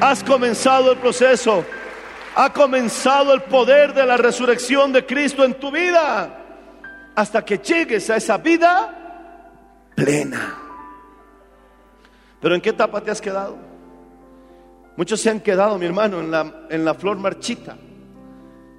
Has 0.00 0.22
comenzado 0.22 0.92
el 0.92 0.98
proceso. 0.98 1.64
Ha 2.34 2.52
comenzado 2.52 3.32
el 3.32 3.40
poder 3.40 3.94
de 3.94 4.04
la 4.04 4.18
resurrección 4.18 4.92
de 4.92 5.04
Cristo 5.06 5.44
en 5.44 5.54
tu 5.54 5.70
vida. 5.70 6.39
Hasta 7.14 7.44
que 7.44 7.58
llegues 7.58 8.08
a 8.10 8.16
esa 8.16 8.38
vida 8.38 9.90
plena. 9.94 10.56
Pero 12.40 12.54
¿en 12.54 12.60
qué 12.60 12.70
etapa 12.70 13.00
te 13.00 13.10
has 13.10 13.20
quedado? 13.20 13.58
Muchos 14.96 15.20
se 15.20 15.30
han 15.30 15.40
quedado, 15.40 15.78
mi 15.78 15.86
hermano, 15.86 16.20
en 16.20 16.30
la, 16.30 16.66
en 16.70 16.84
la 16.84 16.94
flor 16.94 17.16
marchita. 17.18 17.76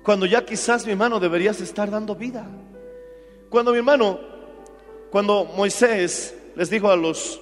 Cuando 0.04 0.26
ya 0.26 0.44
quizás, 0.44 0.86
mi 0.86 0.92
hermano, 0.94 1.20
deberías 1.20 1.62
estar 1.62 1.90
dando 1.90 2.16
vida. 2.16 2.46
Cuando 3.50 3.72
mi 3.72 3.78
hermano, 3.78 4.20
cuando 5.12 5.46
Moisés 5.46 6.36
les 6.56 6.70
dijo 6.70 6.90
a 6.90 6.96
los, 6.96 7.40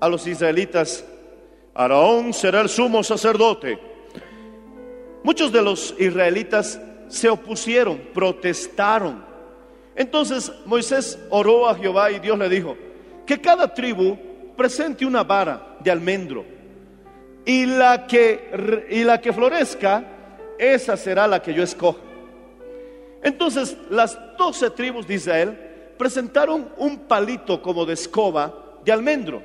a 0.00 0.08
los 0.08 0.26
israelitas, 0.26 1.04
Araón 1.74 2.32
será 2.32 2.60
el 2.60 2.68
sumo 2.68 3.02
sacerdote. 3.02 3.78
Muchos 5.22 5.52
de 5.52 5.62
los 5.62 5.94
israelitas 5.98 6.80
se 7.08 7.28
opusieron, 7.28 8.00
protestaron. 8.14 9.29
Entonces 9.94 10.52
Moisés 10.66 11.18
oró 11.30 11.68
a 11.68 11.74
Jehová 11.74 12.10
y 12.10 12.18
Dios 12.18 12.38
le 12.38 12.48
dijo, 12.48 12.76
que 13.26 13.40
cada 13.40 13.72
tribu 13.72 14.18
presente 14.56 15.06
una 15.06 15.22
vara 15.22 15.76
de 15.80 15.90
almendro 15.90 16.44
y 17.44 17.66
la 17.66 18.06
que, 18.06 18.86
y 18.90 19.04
la 19.04 19.20
que 19.20 19.32
florezca 19.32 20.04
esa 20.58 20.96
será 20.96 21.26
la 21.26 21.40
que 21.40 21.54
yo 21.54 21.62
escoja. 21.62 22.00
Entonces 23.22 23.76
las 23.88 24.18
doce 24.36 24.70
tribus 24.70 25.06
de 25.06 25.14
Israel 25.14 25.58
presentaron 25.96 26.70
un 26.78 27.00
palito 27.00 27.60
como 27.62 27.84
de 27.84 27.94
escoba 27.94 28.52
de 28.84 28.92
almendro, 28.92 29.42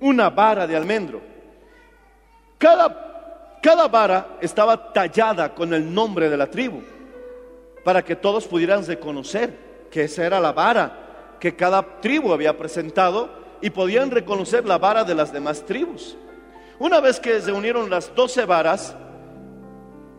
una 0.00 0.30
vara 0.30 0.66
de 0.66 0.76
almendro. 0.76 1.20
Cada, 2.58 3.58
cada 3.62 3.88
vara 3.88 4.38
estaba 4.40 4.92
tallada 4.92 5.54
con 5.54 5.74
el 5.74 5.92
nombre 5.92 6.30
de 6.30 6.36
la 6.36 6.46
tribu, 6.46 6.80
para 7.84 8.02
que 8.02 8.16
todos 8.16 8.46
pudieran 8.46 8.84
reconocer 8.86 9.65
que 9.96 10.04
esa 10.04 10.26
era 10.26 10.38
la 10.38 10.52
vara 10.52 11.38
que 11.40 11.56
cada 11.56 11.80
tribu 12.02 12.30
había 12.30 12.58
presentado 12.58 13.30
y 13.62 13.70
podían 13.70 14.10
reconocer 14.10 14.66
la 14.66 14.76
vara 14.76 15.04
de 15.04 15.14
las 15.14 15.32
demás 15.32 15.64
tribus. 15.64 16.18
Una 16.78 17.00
vez 17.00 17.18
que 17.18 17.40
se 17.40 17.50
unieron 17.50 17.88
las 17.88 18.14
doce 18.14 18.44
varas, 18.44 18.94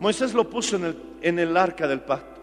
Moisés 0.00 0.34
lo 0.34 0.50
puso 0.50 0.74
en 0.74 0.84
el, 0.84 1.02
en 1.22 1.38
el 1.38 1.56
arca 1.56 1.86
del 1.86 2.00
pacto. 2.00 2.40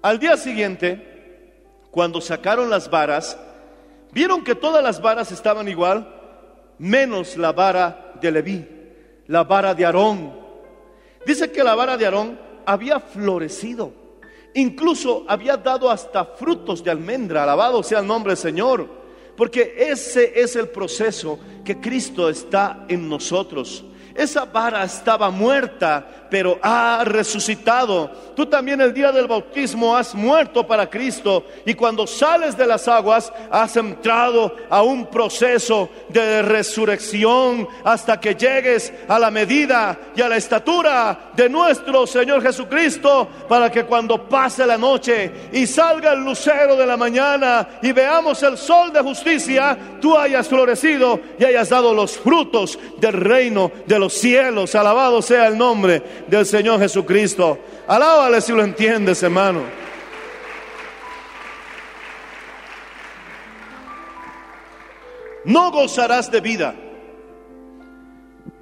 Al 0.00 0.20
día 0.20 0.36
siguiente, 0.36 1.64
cuando 1.90 2.20
sacaron 2.20 2.70
las 2.70 2.88
varas, 2.88 3.36
vieron 4.12 4.44
que 4.44 4.54
todas 4.54 4.80
las 4.80 5.02
varas 5.02 5.32
estaban 5.32 5.66
igual, 5.66 6.08
menos 6.78 7.36
la 7.36 7.50
vara 7.50 8.12
de 8.20 8.30
Leví, 8.30 8.68
la 9.26 9.42
vara 9.42 9.74
de 9.74 9.84
Aarón. 9.84 10.38
Dice 11.26 11.50
que 11.50 11.64
la 11.64 11.74
vara 11.74 11.96
de 11.96 12.04
Aarón 12.04 12.38
había 12.64 13.00
florecido, 13.00 14.06
incluso 14.60 15.24
había 15.28 15.56
dado 15.56 15.90
hasta 15.90 16.24
frutos 16.24 16.82
de 16.82 16.90
almendra, 16.90 17.42
alabado 17.42 17.82
sea 17.82 18.00
el 18.00 18.06
nombre 18.06 18.32
del 18.32 18.38
Señor, 18.38 18.88
porque 19.36 19.74
ese 19.78 20.32
es 20.40 20.56
el 20.56 20.68
proceso 20.68 21.38
que 21.64 21.80
Cristo 21.80 22.28
está 22.28 22.84
en 22.88 23.08
nosotros. 23.08 23.84
Esa 24.14 24.46
vara 24.46 24.82
estaba 24.82 25.30
muerta, 25.30 26.26
pero 26.30 26.58
ha 26.62 27.02
resucitado. 27.04 28.10
Tú 28.34 28.46
también 28.46 28.80
el 28.80 28.94
día 28.94 29.12
del 29.12 29.26
bautismo 29.26 29.96
has 29.96 30.14
muerto 30.14 30.66
para 30.66 30.88
Cristo 30.88 31.44
y 31.64 31.74
cuando 31.74 32.06
sales 32.06 32.56
de 32.56 32.66
las 32.66 32.86
aguas 32.88 33.32
has 33.50 33.76
entrado 33.76 34.54
a 34.70 34.82
un 34.82 35.06
proceso 35.06 35.88
de 36.08 36.42
resurrección 36.42 37.66
hasta 37.84 38.20
que 38.20 38.34
llegues 38.34 38.92
a 39.08 39.18
la 39.18 39.30
medida 39.30 39.98
y 40.14 40.22
a 40.22 40.28
la 40.28 40.36
estatura 40.36 41.30
de 41.34 41.48
nuestro 41.48 42.06
Señor 42.06 42.42
Jesucristo 42.42 43.28
para 43.48 43.70
que 43.70 43.84
cuando 43.84 44.28
pase 44.28 44.66
la 44.66 44.78
noche 44.78 45.32
y 45.52 45.66
salga 45.66 46.12
el 46.12 46.24
lucero 46.24 46.76
de 46.76 46.86
la 46.86 46.96
mañana 46.96 47.68
y 47.82 47.92
veamos 47.92 48.42
el 48.42 48.56
sol 48.56 48.92
de 48.92 49.00
justicia, 49.00 49.76
tú 50.00 50.16
hayas 50.16 50.48
florecido 50.48 51.20
y 51.38 51.44
hayas 51.44 51.68
dado 51.68 51.94
los 51.94 52.16
frutos 52.18 52.78
del 52.98 53.14
reino 53.14 53.70
de 53.86 53.98
los 53.98 54.14
cielos. 54.14 54.74
Alabado 54.74 55.22
sea 55.22 55.48
el 55.48 55.58
nombre 55.58 56.02
del 56.28 56.46
Señor 56.46 56.80
Jesucristo. 56.80 57.58
Alábale 57.86 58.40
si 58.40 58.52
lo 58.52 58.62
entiendes, 58.62 59.22
hermano. 59.22 59.78
no 65.48 65.70
gozarás 65.70 66.30
de 66.30 66.42
vida, 66.42 66.74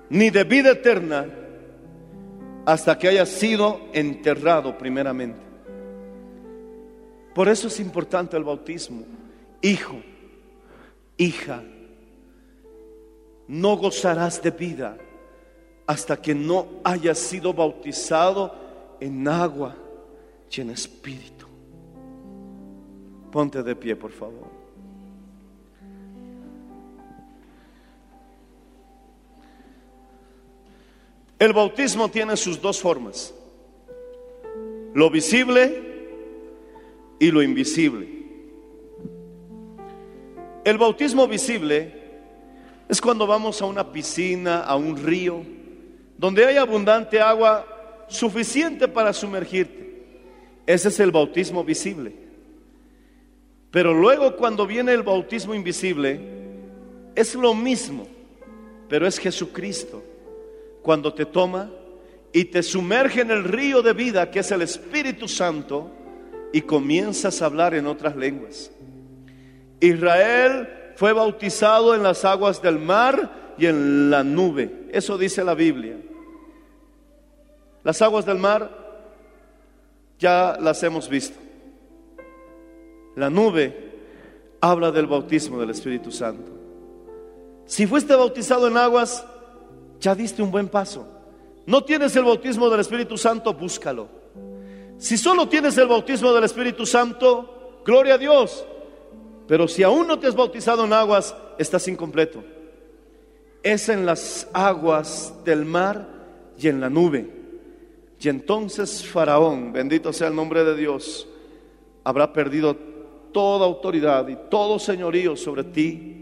ni 0.09 0.31
de 0.31 0.45
vida 0.45 0.71
eterna, 0.71 1.27
hasta 2.65 2.97
que 2.97 3.09
hayas 3.09 3.29
sido 3.29 3.81
enterrado 3.93 4.79
primeramente. 4.79 5.41
Por 7.35 7.49
eso 7.49 7.67
es 7.67 7.81
importante 7.81 8.37
el 8.37 8.45
bautismo. 8.45 9.05
Hijo, 9.63 10.01
hija, 11.17 11.65
no 13.49 13.77
gozarás 13.77 14.41
de 14.41 14.51
vida 14.53 14.97
hasta 15.87 16.21
que 16.21 16.35
no 16.35 16.67
hayas 16.83 17.19
sido 17.19 17.53
bautizado 17.53 18.53
en 19.01 19.27
agua 19.29 19.77
y 20.51 20.61
en 20.61 20.71
espíritu. 20.71 21.47
Ponte 23.31 23.63
de 23.63 23.77
pie, 23.77 23.95
por 23.95 24.11
favor. 24.11 24.57
El 31.39 31.53
bautismo 31.53 32.09
tiene 32.09 32.35
sus 32.37 32.61
dos 32.61 32.81
formas, 32.81 33.35
lo 34.95 35.11
visible 35.11 35.83
y 37.19 37.31
lo 37.31 37.43
invisible. 37.43 38.09
El 40.65 40.79
bautismo 40.79 41.29
visible 41.29 41.95
es 42.89 43.01
cuando 43.01 43.27
vamos 43.27 43.61
a 43.61 43.67
una 43.67 43.93
piscina, 43.93 44.63
a 44.63 44.77
un 44.77 44.97
río, 44.97 45.43
donde 46.19 46.47
hay 46.47 46.57
abundante 46.57 47.21
agua 47.21 47.67
suficiente 48.09 48.89
para 48.89 49.13
sumergirte. 49.13 49.87
Ese 50.67 50.89
es 50.89 51.01
el 51.01 51.11
bautismo 51.11 51.65
visible. 51.65 52.15
Pero 53.71 53.93
luego 53.93 54.37
cuando 54.37 54.67
viene 54.67 54.93
el 54.93 55.03
bautismo 55.03 55.55
invisible, 55.55 56.21
es 57.15 57.35
lo 57.35 57.55
mismo, 57.55 58.07
pero 58.89 59.07
es 59.07 59.19
Jesucristo 59.19 60.03
cuando 60.83 61.13
te 61.13 61.27
toma 61.27 61.71
y 62.33 62.45
te 62.45 62.63
sumerge 62.63 63.23
en 63.23 63.31
el 63.31 63.45
río 63.45 63.83
de 63.83 63.93
vida 63.93 64.31
que 64.31 64.41
es 64.41 64.51
el 64.51 64.63
Espíritu 64.63 65.29
Santo 65.29 65.91
y 66.53 66.63
comienzas 66.63 67.43
a 67.43 67.47
hablar 67.47 67.75
en 67.75 67.87
otras 67.87 68.17
lenguas. 68.17 68.71
Israel 69.81 70.69
fue 70.97 71.13
bautizado 71.13 71.95
en 71.95 72.03
las 72.03 72.25
aguas 72.25 72.63
del 72.63 72.79
mar 72.79 73.55
y 73.59 73.67
en 73.67 74.11
la 74.11 74.25
nube. 74.25 74.87
Eso 74.93 75.19
dice 75.19 75.45
la 75.45 75.55
Biblia. 75.55 75.97
Las 77.87 78.03
aguas 78.03 78.27
del 78.27 78.39
mar 78.39 78.69
ya 80.19 80.59
las 80.61 80.83
hemos 80.83 81.09
visto. 81.09 81.39
La 83.15 83.31
nube 83.31 83.93
habla 84.61 84.91
del 84.91 85.07
bautismo 85.07 85.61
del 85.61 85.71
Espíritu 85.71 86.11
Santo. 86.11 86.51
Si 87.65 87.87
fuiste 87.87 88.17
bautizado 88.17 88.67
en 88.67 88.77
aguas, 88.77 89.25
ya 90.01 90.17
diste 90.17 90.43
un 90.43 90.51
buen 90.51 90.67
paso. 90.67 91.07
No 91.67 91.85
tienes 91.85 92.17
el 92.17 92.25
bautismo 92.25 92.69
del 92.69 92.81
Espíritu 92.81 93.17
Santo, 93.17 93.55
búscalo. 93.55 94.09
Si 94.99 95.17
solo 95.17 95.49
tienes 95.49 95.79
el 95.79 95.87
bautismo 95.87 96.33
del 96.33 96.43
Espíritu 96.43 96.87
Santo, 96.87 97.83
gloria 97.85 98.15
a 98.15 98.19
Dios. 98.19 98.67
Pero 99.47 99.69
si 99.69 99.85
aún 99.85 100.09
no 100.09 100.19
te 100.19 100.27
has 100.27 100.35
bautizado 100.35 100.87
en 100.87 100.93
aguas, 100.93 101.37
estás 101.57 101.87
incompleto. 101.87 102.43
Es 103.63 103.89
en 103.89 104.05
las 104.05 104.49
aguas 104.53 105.33
del 105.45 105.65
mar 105.65 106.09
y 106.59 106.67
en 106.67 106.81
la 106.81 106.91
nube. 106.91 107.46
Y 108.21 108.29
entonces 108.29 109.07
Faraón, 109.07 109.73
bendito 109.73 110.13
sea 110.13 110.29
el 110.29 110.35
nombre 110.35 110.65
de 110.65 110.75
Dios, 110.75 111.29
habrá 112.03 112.33
perdido 112.33 112.77
toda 113.33 113.67
autoridad 113.67 114.27
y 114.29 114.37
todo 114.49 114.79
señorío 114.79 115.37
sobre 115.37 115.65
ti 115.65 116.17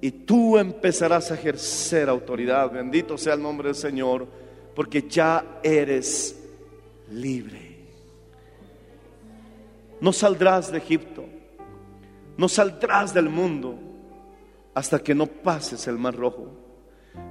y 0.00 0.10
tú 0.10 0.58
empezarás 0.58 1.30
a 1.30 1.34
ejercer 1.34 2.08
autoridad. 2.08 2.72
Bendito 2.72 3.16
sea 3.16 3.34
el 3.34 3.42
nombre 3.42 3.68
del 3.68 3.76
Señor, 3.76 4.26
porque 4.74 5.08
ya 5.08 5.60
eres 5.62 6.44
libre. 7.12 7.76
No 10.00 10.12
saldrás 10.12 10.72
de 10.72 10.78
Egipto, 10.78 11.24
no 12.36 12.48
saldrás 12.48 13.14
del 13.14 13.28
mundo 13.28 13.78
hasta 14.74 14.98
que 14.98 15.14
no 15.14 15.26
pases 15.26 15.86
el 15.86 15.98
mar 15.98 16.16
rojo. 16.16 16.48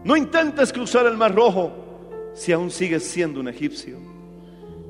No 0.06 0.16
intentes 0.16 0.72
cruzar 0.72 1.06
el 1.08 1.18
mar 1.18 1.36
rojo 1.36 1.91
si 2.34 2.52
aún 2.52 2.72
sigues 2.72 3.04
siendo 3.04 3.40
un 3.40 3.48
egipcio. 3.48 3.98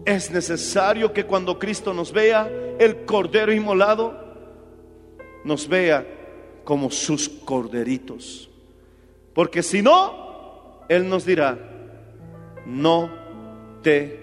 Es 0.06 0.32
necesario 0.32 1.14
que 1.14 1.26
cuando 1.26 1.60
Cristo 1.60 1.94
nos 1.94 2.12
vea, 2.12 2.50
el 2.80 3.06
cordero 3.06 3.54
inmolado, 3.54 4.20
nos 5.44 5.68
vea 5.68 6.06
como 6.64 6.90
sus 6.90 7.30
corderitos. 7.30 8.50
Porque 9.34 9.64
si 9.64 9.82
no, 9.82 10.82
Él 10.90 11.08
nos 11.08 11.26
dirá, 11.26 11.58
no 12.66 13.10
te 13.82 14.20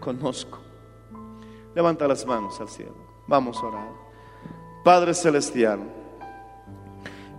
conozco. 0.00 0.58
Levanta 1.74 2.08
las 2.08 2.26
manos 2.26 2.60
al 2.60 2.68
cielo. 2.68 2.96
Vamos 3.26 3.58
a 3.58 3.66
orar. 3.66 3.88
Padre 4.84 5.14
Celestial, 5.14 5.80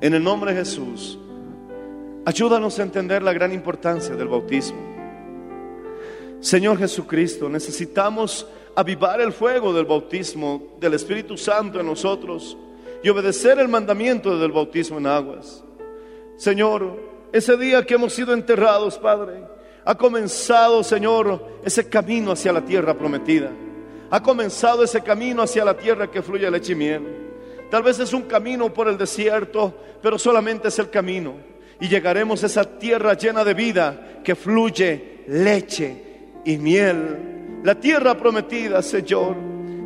en 0.02 0.14
el 0.14 0.24
nombre 0.24 0.54
de 0.54 0.60
Jesús, 0.60 1.20
ayúdanos 2.26 2.78
a 2.80 2.84
entender 2.84 3.24
la 3.24 3.34
gran 3.34 3.52
importancia 3.52 4.16
del 4.16 4.28
bautismo. 4.28 4.89
Señor 6.42 6.78
Jesucristo, 6.78 7.50
necesitamos 7.50 8.48
avivar 8.76 9.20
el 9.20 9.34
fuego 9.34 9.74
del 9.74 9.86
bautismo 9.86 10.76
del 10.80 10.94
Espíritu 10.94 11.38
Santo 11.38 11.82
en 11.82 11.86
nosotros 11.86 12.58
y 13.04 13.10
obedecer 13.10 13.60
el 13.60 13.68
mandamiento 13.68 14.40
del 14.40 14.52
bautismo 14.52 15.00
en 15.00 15.08
aguas. 15.08 15.64
Señor, 16.38 16.98
ese 17.34 17.58
día 17.58 17.86
que 17.86 17.96
hemos 17.96 18.14
sido 18.14 18.34
enterrados, 18.34 18.98
Padre, 18.98 19.44
ha 19.84 19.96
comenzado, 19.96 20.82
Señor, 20.82 21.46
ese 21.64 21.90
camino 21.90 22.32
hacia 22.32 22.54
la 22.54 22.64
tierra 22.64 22.98
prometida. 22.98 23.52
Ha 24.10 24.24
comenzado 24.24 24.84
ese 24.84 25.02
camino 25.02 25.42
hacia 25.42 25.66
la 25.66 25.76
tierra 25.76 26.10
que 26.10 26.22
fluye 26.22 26.50
leche 26.50 26.72
y 26.72 26.76
miel. 26.76 27.04
Tal 27.70 27.84
vez 27.84 28.00
es 28.00 28.14
un 28.14 28.24
camino 28.24 28.74
por 28.74 28.88
el 28.88 28.98
desierto, 28.98 29.74
pero 30.02 30.18
solamente 30.18 30.70
es 30.70 30.80
el 30.80 30.90
camino. 30.90 31.34
Y 31.82 31.90
llegaremos 31.90 32.44
a 32.44 32.48
esa 32.48 32.64
tierra 32.64 33.14
llena 33.14 33.44
de 33.44 33.54
vida 33.54 34.22
que 34.24 34.36
fluye 34.36 35.24
leche 35.28 36.09
y 36.46 36.58
miel. 36.58 37.62
La 37.64 37.76
tierra 37.76 38.16
prometida, 38.18 38.82
Señor. 38.82 39.36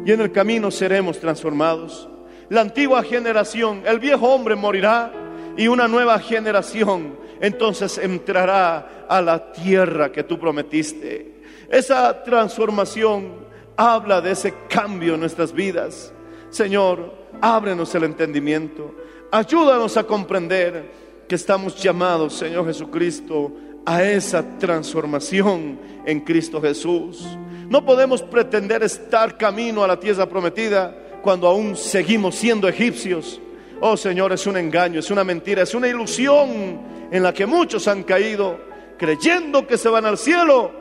Y 0.06 0.12
en 0.12 0.22
el 0.22 0.32
camino 0.32 0.70
seremos 0.70 1.20
transformados 1.20 2.10
la 2.54 2.62
antigua 2.62 3.02
generación, 3.04 3.82
el 3.86 4.00
viejo 4.00 4.28
hombre 4.28 4.56
morirá 4.56 5.12
y 5.58 5.68
una 5.68 5.88
nueva 5.88 6.20
generación 6.20 7.18
entonces 7.42 7.98
entrará 7.98 9.06
a 9.10 9.22
la 9.22 9.52
tierra 9.52 10.12
que 10.12 10.24
tú 10.24 10.40
prometiste. 10.40 11.42
Esa 11.70 12.24
transformación 12.24 13.48
habla 13.76 14.22
de 14.22 14.32
ese 14.32 14.54
cambio 14.70 15.16
en 15.16 15.22
nuestras 15.22 15.52
vidas. 15.52 16.14
Señor, 16.52 17.14
ábrenos 17.42 17.94
el 17.96 18.04
entendimiento. 18.04 18.94
Ayúdanos 19.32 19.98
a 19.98 20.04
comprender 20.04 20.92
que 21.28 21.36
estamos 21.36 21.82
llamados, 21.82 22.34
Señor 22.34 22.68
Jesucristo, 22.68 23.52
a 23.86 24.04
esa 24.04 24.58
transformación 24.58 25.80
en 26.06 26.22
Cristo 26.22 26.62
Jesús. 26.62 27.26
No 27.70 27.84
podemos 27.86 28.22
pretender 28.22 28.84
estar 28.84 29.38
camino 29.38 29.84
a 29.84 29.88
la 29.88 30.00
tierra 30.00 30.28
prometida 30.28 30.96
cuando 31.22 31.48
aún 31.48 31.76
seguimos 31.76 32.36
siendo 32.36 32.68
egipcios. 32.68 33.40
Oh 33.82 33.98
Señor, 33.98 34.32
es 34.32 34.46
un 34.48 34.58
engaño, 34.58 35.00
es 35.00 35.12
una 35.12 35.24
mentira, 35.24 35.64
es 35.64 35.74
una 35.74 35.88
ilusión 35.88 36.82
en 37.12 37.24
la 37.24 37.34
que 37.34 37.46
muchos 37.46 37.88
han 37.88 38.04
caído 38.04 38.58
creyendo 38.98 39.66
que 39.68 39.78
se 39.78 39.90
van 39.90 40.06
al 40.06 40.18
cielo. 40.18 40.72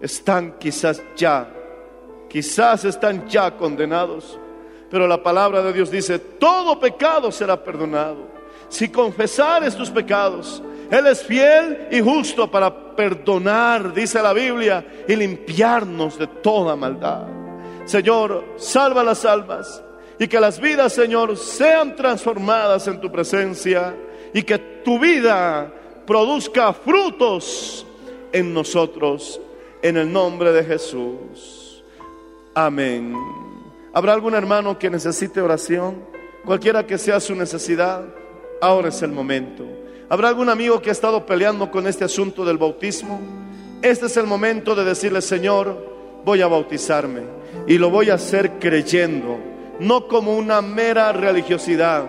Están 0.00 0.58
quizás 0.58 1.02
ya, 1.16 1.48
quizás 2.28 2.84
están 2.84 3.28
ya 3.28 3.56
condenados. 3.56 4.38
Pero 4.90 5.06
la 5.06 5.22
palabra 5.22 5.62
de 5.62 5.72
Dios 5.72 5.90
dice, 5.90 6.18
todo 6.18 6.78
pecado 6.78 7.32
será 7.32 7.62
perdonado. 7.62 8.28
Si 8.68 8.88
confesares 8.88 9.74
tus 9.74 9.90
pecados, 9.90 10.62
Él 10.92 11.06
es 11.06 11.22
fiel 11.22 11.88
y 11.90 12.02
justo 12.02 12.50
para 12.50 12.94
perdonar, 12.94 13.94
dice 13.94 14.20
la 14.20 14.34
Biblia, 14.34 15.04
y 15.08 15.16
limpiarnos 15.16 16.18
de 16.18 16.26
toda 16.26 16.76
maldad. 16.76 17.26
Señor, 17.86 18.44
salva 18.56 19.02
las 19.02 19.24
almas 19.24 19.82
y 20.18 20.28
que 20.28 20.38
las 20.38 20.60
vidas, 20.60 20.92
Señor, 20.92 21.38
sean 21.38 21.96
transformadas 21.96 22.86
en 22.88 23.00
tu 23.00 23.10
presencia 23.10 23.96
y 24.34 24.42
que 24.42 24.58
tu 24.84 24.98
vida 24.98 25.72
produzca 26.06 26.74
frutos 26.74 27.86
en 28.30 28.52
nosotros, 28.52 29.40
en 29.80 29.96
el 29.96 30.12
nombre 30.12 30.52
de 30.52 30.62
Jesús. 30.62 31.82
Amén. 32.52 33.16
¿Habrá 33.94 34.12
algún 34.12 34.34
hermano 34.34 34.78
que 34.78 34.90
necesite 34.90 35.40
oración? 35.40 36.04
Cualquiera 36.44 36.86
que 36.86 36.98
sea 36.98 37.18
su 37.18 37.34
necesidad, 37.34 38.04
ahora 38.60 38.90
es 38.90 39.00
el 39.00 39.12
momento. 39.12 39.64
¿Habrá 40.12 40.28
algún 40.28 40.50
amigo 40.50 40.82
que 40.82 40.90
ha 40.90 40.92
estado 40.92 41.24
peleando 41.24 41.70
con 41.70 41.86
este 41.86 42.04
asunto 42.04 42.44
del 42.44 42.58
bautismo? 42.58 43.18
Este 43.80 44.04
es 44.04 44.16
el 44.18 44.26
momento 44.26 44.74
de 44.74 44.84
decirle, 44.84 45.22
Señor, 45.22 46.20
voy 46.22 46.42
a 46.42 46.48
bautizarme 46.48 47.22
y 47.66 47.78
lo 47.78 47.88
voy 47.88 48.10
a 48.10 48.16
hacer 48.16 48.58
creyendo, 48.58 49.38
no 49.80 50.08
como 50.08 50.36
una 50.36 50.60
mera 50.60 51.12
religiosidad, 51.12 52.04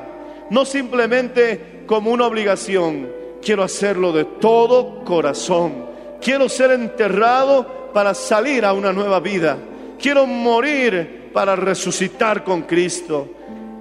no 0.49 0.65
simplemente 0.65 1.85
como 1.85 2.11
una 2.11 2.25
obligación, 2.25 3.09
quiero 3.41 3.63
hacerlo 3.63 4.11
de 4.11 4.25
todo 4.25 5.05
corazón. 5.05 5.85
Quiero 6.19 6.49
ser 6.49 6.71
enterrado 6.71 7.89
para 7.93 8.13
salir 8.13 8.65
a 8.65 8.73
una 8.73 8.91
nueva 8.91 9.21
vida. 9.21 9.57
Quiero 9.97 10.25
morir 10.25 11.29
para 11.31 11.55
resucitar 11.55 12.43
con 12.43 12.63
Cristo. 12.63 13.29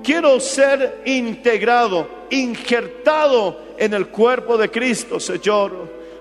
Quiero 0.04 0.38
ser 0.38 1.02
integrado, 1.06 2.06
injertado 2.30 3.61
en 3.78 3.94
el 3.94 4.08
cuerpo 4.08 4.56
de 4.56 4.70
Cristo, 4.70 5.18
Señor, 5.20 5.72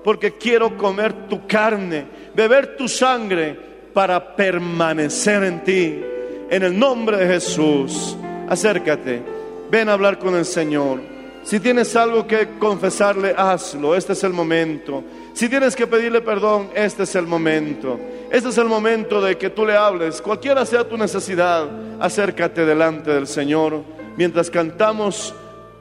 porque 0.03 0.37
quiero 0.37 0.77
comer 0.77 1.27
tu 1.27 1.45
carne, 1.47 2.05
beber 2.33 2.75
tu 2.75 2.87
sangre 2.87 3.57
para 3.93 4.35
permanecer 4.35 5.43
en 5.43 5.63
ti. 5.63 6.01
En 6.49 6.63
el 6.63 6.77
nombre 6.77 7.17
de 7.17 7.27
Jesús, 7.27 8.17
acércate, 8.49 9.21
ven 9.69 9.89
a 9.89 9.93
hablar 9.93 10.19
con 10.19 10.35
el 10.35 10.45
Señor. 10.45 10.99
Si 11.43 11.59
tienes 11.59 11.95
algo 11.95 12.27
que 12.27 12.57
confesarle, 12.59 13.33
hazlo. 13.35 13.95
Este 13.95 14.13
es 14.13 14.23
el 14.23 14.31
momento. 14.31 15.03
Si 15.33 15.49
tienes 15.49 15.75
que 15.75 15.87
pedirle 15.87 16.21
perdón, 16.21 16.69
este 16.75 17.03
es 17.03 17.15
el 17.15 17.25
momento. 17.25 17.99
Este 18.31 18.49
es 18.49 18.57
el 18.57 18.67
momento 18.67 19.21
de 19.21 19.37
que 19.37 19.49
tú 19.49 19.65
le 19.65 19.75
hables. 19.75 20.21
Cualquiera 20.21 20.65
sea 20.65 20.87
tu 20.87 20.97
necesidad, 20.97 21.67
acércate 21.99 22.65
delante 22.65 23.11
del 23.11 23.27
Señor. 23.27 23.81
Mientras 24.17 24.51
cantamos 24.51 25.33